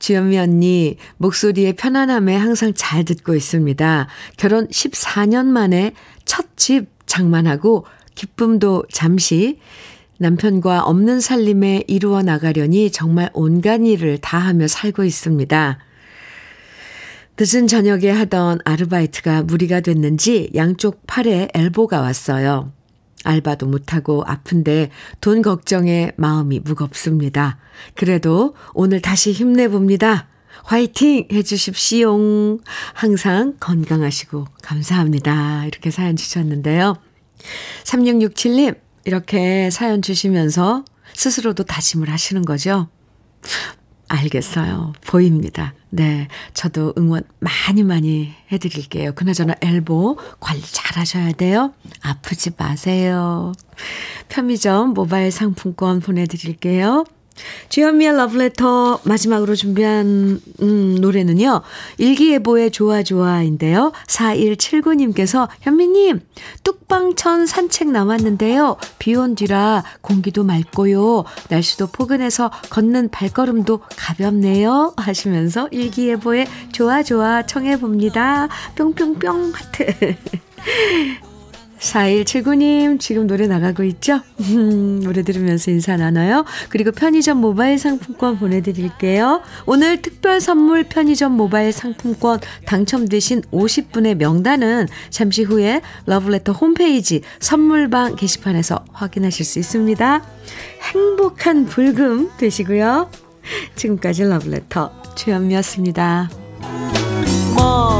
주현미 0.00 0.36
언니 0.36 0.96
목소리의 1.18 1.74
편안함에 1.74 2.36
항상 2.36 2.72
잘 2.74 3.04
듣고 3.04 3.36
있습니다. 3.36 4.08
결혼 4.36 4.66
14년 4.66 5.46
만에 5.46 5.92
첫 6.24 6.46
집 6.56 6.88
장만하고 7.06 7.86
기쁨도 8.14 8.84
잠시 8.90 9.58
남편과 10.18 10.82
없는 10.82 11.20
살림에 11.20 11.84
이루어 11.86 12.22
나가려니 12.22 12.90
정말 12.90 13.30
온갖 13.34 13.80
일을 13.82 14.18
다 14.18 14.38
하며 14.38 14.66
살고 14.66 15.04
있습니다. 15.04 15.78
늦은 17.38 17.66
저녁에 17.66 18.10
하던 18.10 18.60
아르바이트가 18.64 19.42
무리가 19.42 19.80
됐는지 19.80 20.50
양쪽 20.54 21.06
팔에 21.06 21.48
엘보가 21.52 22.00
왔어요. 22.00 22.72
알바도 23.24 23.66
못하고 23.66 24.22
아픈데 24.26 24.90
돈 25.20 25.42
걱정에 25.42 26.12
마음이 26.16 26.60
무겁습니다. 26.60 27.58
그래도 27.94 28.54
오늘 28.72 29.02
다시 29.02 29.32
힘내봅니다. 29.32 30.28
화이팅 30.64 31.28
해주십시오. 31.30 32.58
항상 32.94 33.56
건강하시고 33.60 34.46
감사합니다. 34.62 35.66
이렇게 35.66 35.90
사연 35.90 36.16
주셨는데요. 36.16 36.96
3667님, 37.84 38.78
이렇게 39.04 39.68
사연 39.70 40.00
주시면서 40.00 40.84
스스로도 41.12 41.64
다짐을 41.64 42.08
하시는 42.08 42.42
거죠? 42.46 42.88
알겠어요. 44.08 44.92
보입니다. 45.06 45.74
네. 45.90 46.28
저도 46.54 46.94
응원 46.98 47.22
많이 47.40 47.82
많이 47.82 48.32
해드릴게요. 48.52 49.12
그나저나 49.14 49.54
엘보 49.60 50.18
관리 50.40 50.62
잘 50.62 50.98
하셔야 50.98 51.32
돼요. 51.32 51.72
아프지 52.02 52.50
마세요. 52.56 53.52
편의점 54.28 54.94
모바일 54.94 55.30
상품권 55.30 56.00
보내드릴게요. 56.00 57.04
주현미의 57.68 58.16
러브레터 58.16 59.00
마지막으로 59.04 59.54
준비한 59.54 60.40
음, 60.62 60.94
노래는요. 61.00 61.62
일기예보의 61.98 62.70
좋아좋아인데요. 62.70 63.92
4179님께서 64.06 65.48
현미님 65.60 66.20
뚝방천 66.64 67.46
산책 67.46 67.90
나왔는데요. 67.90 68.76
비 68.98 69.14
온 69.16 69.34
뒤라 69.34 69.82
공기도 70.02 70.44
맑고요. 70.44 71.24
날씨도 71.48 71.88
포근해서 71.88 72.50
걷는 72.70 73.08
발걸음도 73.10 73.80
가볍네요. 73.96 74.94
하시면서 74.96 75.68
일기예보의 75.70 76.46
좋아좋아 76.72 77.46
청해봅니다. 77.46 78.48
뿅뿅뿅 78.76 79.52
하트 79.54 80.16
4179님, 81.92 82.98
지금 82.98 83.26
노래 83.26 83.46
나가고 83.46 83.82
있죠? 83.84 84.20
음, 84.40 85.00
노래 85.02 85.22
들으면서 85.22 85.70
인사 85.70 85.96
나눠요. 85.96 86.44
그리고 86.68 86.90
편의점 86.90 87.38
모바일 87.40 87.78
상품권 87.78 88.38
보내드릴게요. 88.38 89.42
오늘 89.66 90.02
특별 90.02 90.40
선물 90.40 90.84
편의점 90.84 91.32
모바일 91.32 91.72
상품권 91.72 92.40
당첨되신 92.66 93.42
50분의 93.52 94.16
명단은 94.16 94.88
잠시 95.10 95.42
후에 95.42 95.80
러브레터 96.06 96.52
홈페이지 96.52 97.22
선물방 97.40 98.16
게시판에서 98.16 98.84
확인하실 98.92 99.44
수 99.44 99.58
있습니다. 99.58 100.24
행복한 100.92 101.66
불금 101.66 102.30
되시고요. 102.38 103.10
지금까지 103.76 104.24
러브레터 104.24 105.14
최현미였습니다. 105.14 106.30
뭐. 107.54 107.96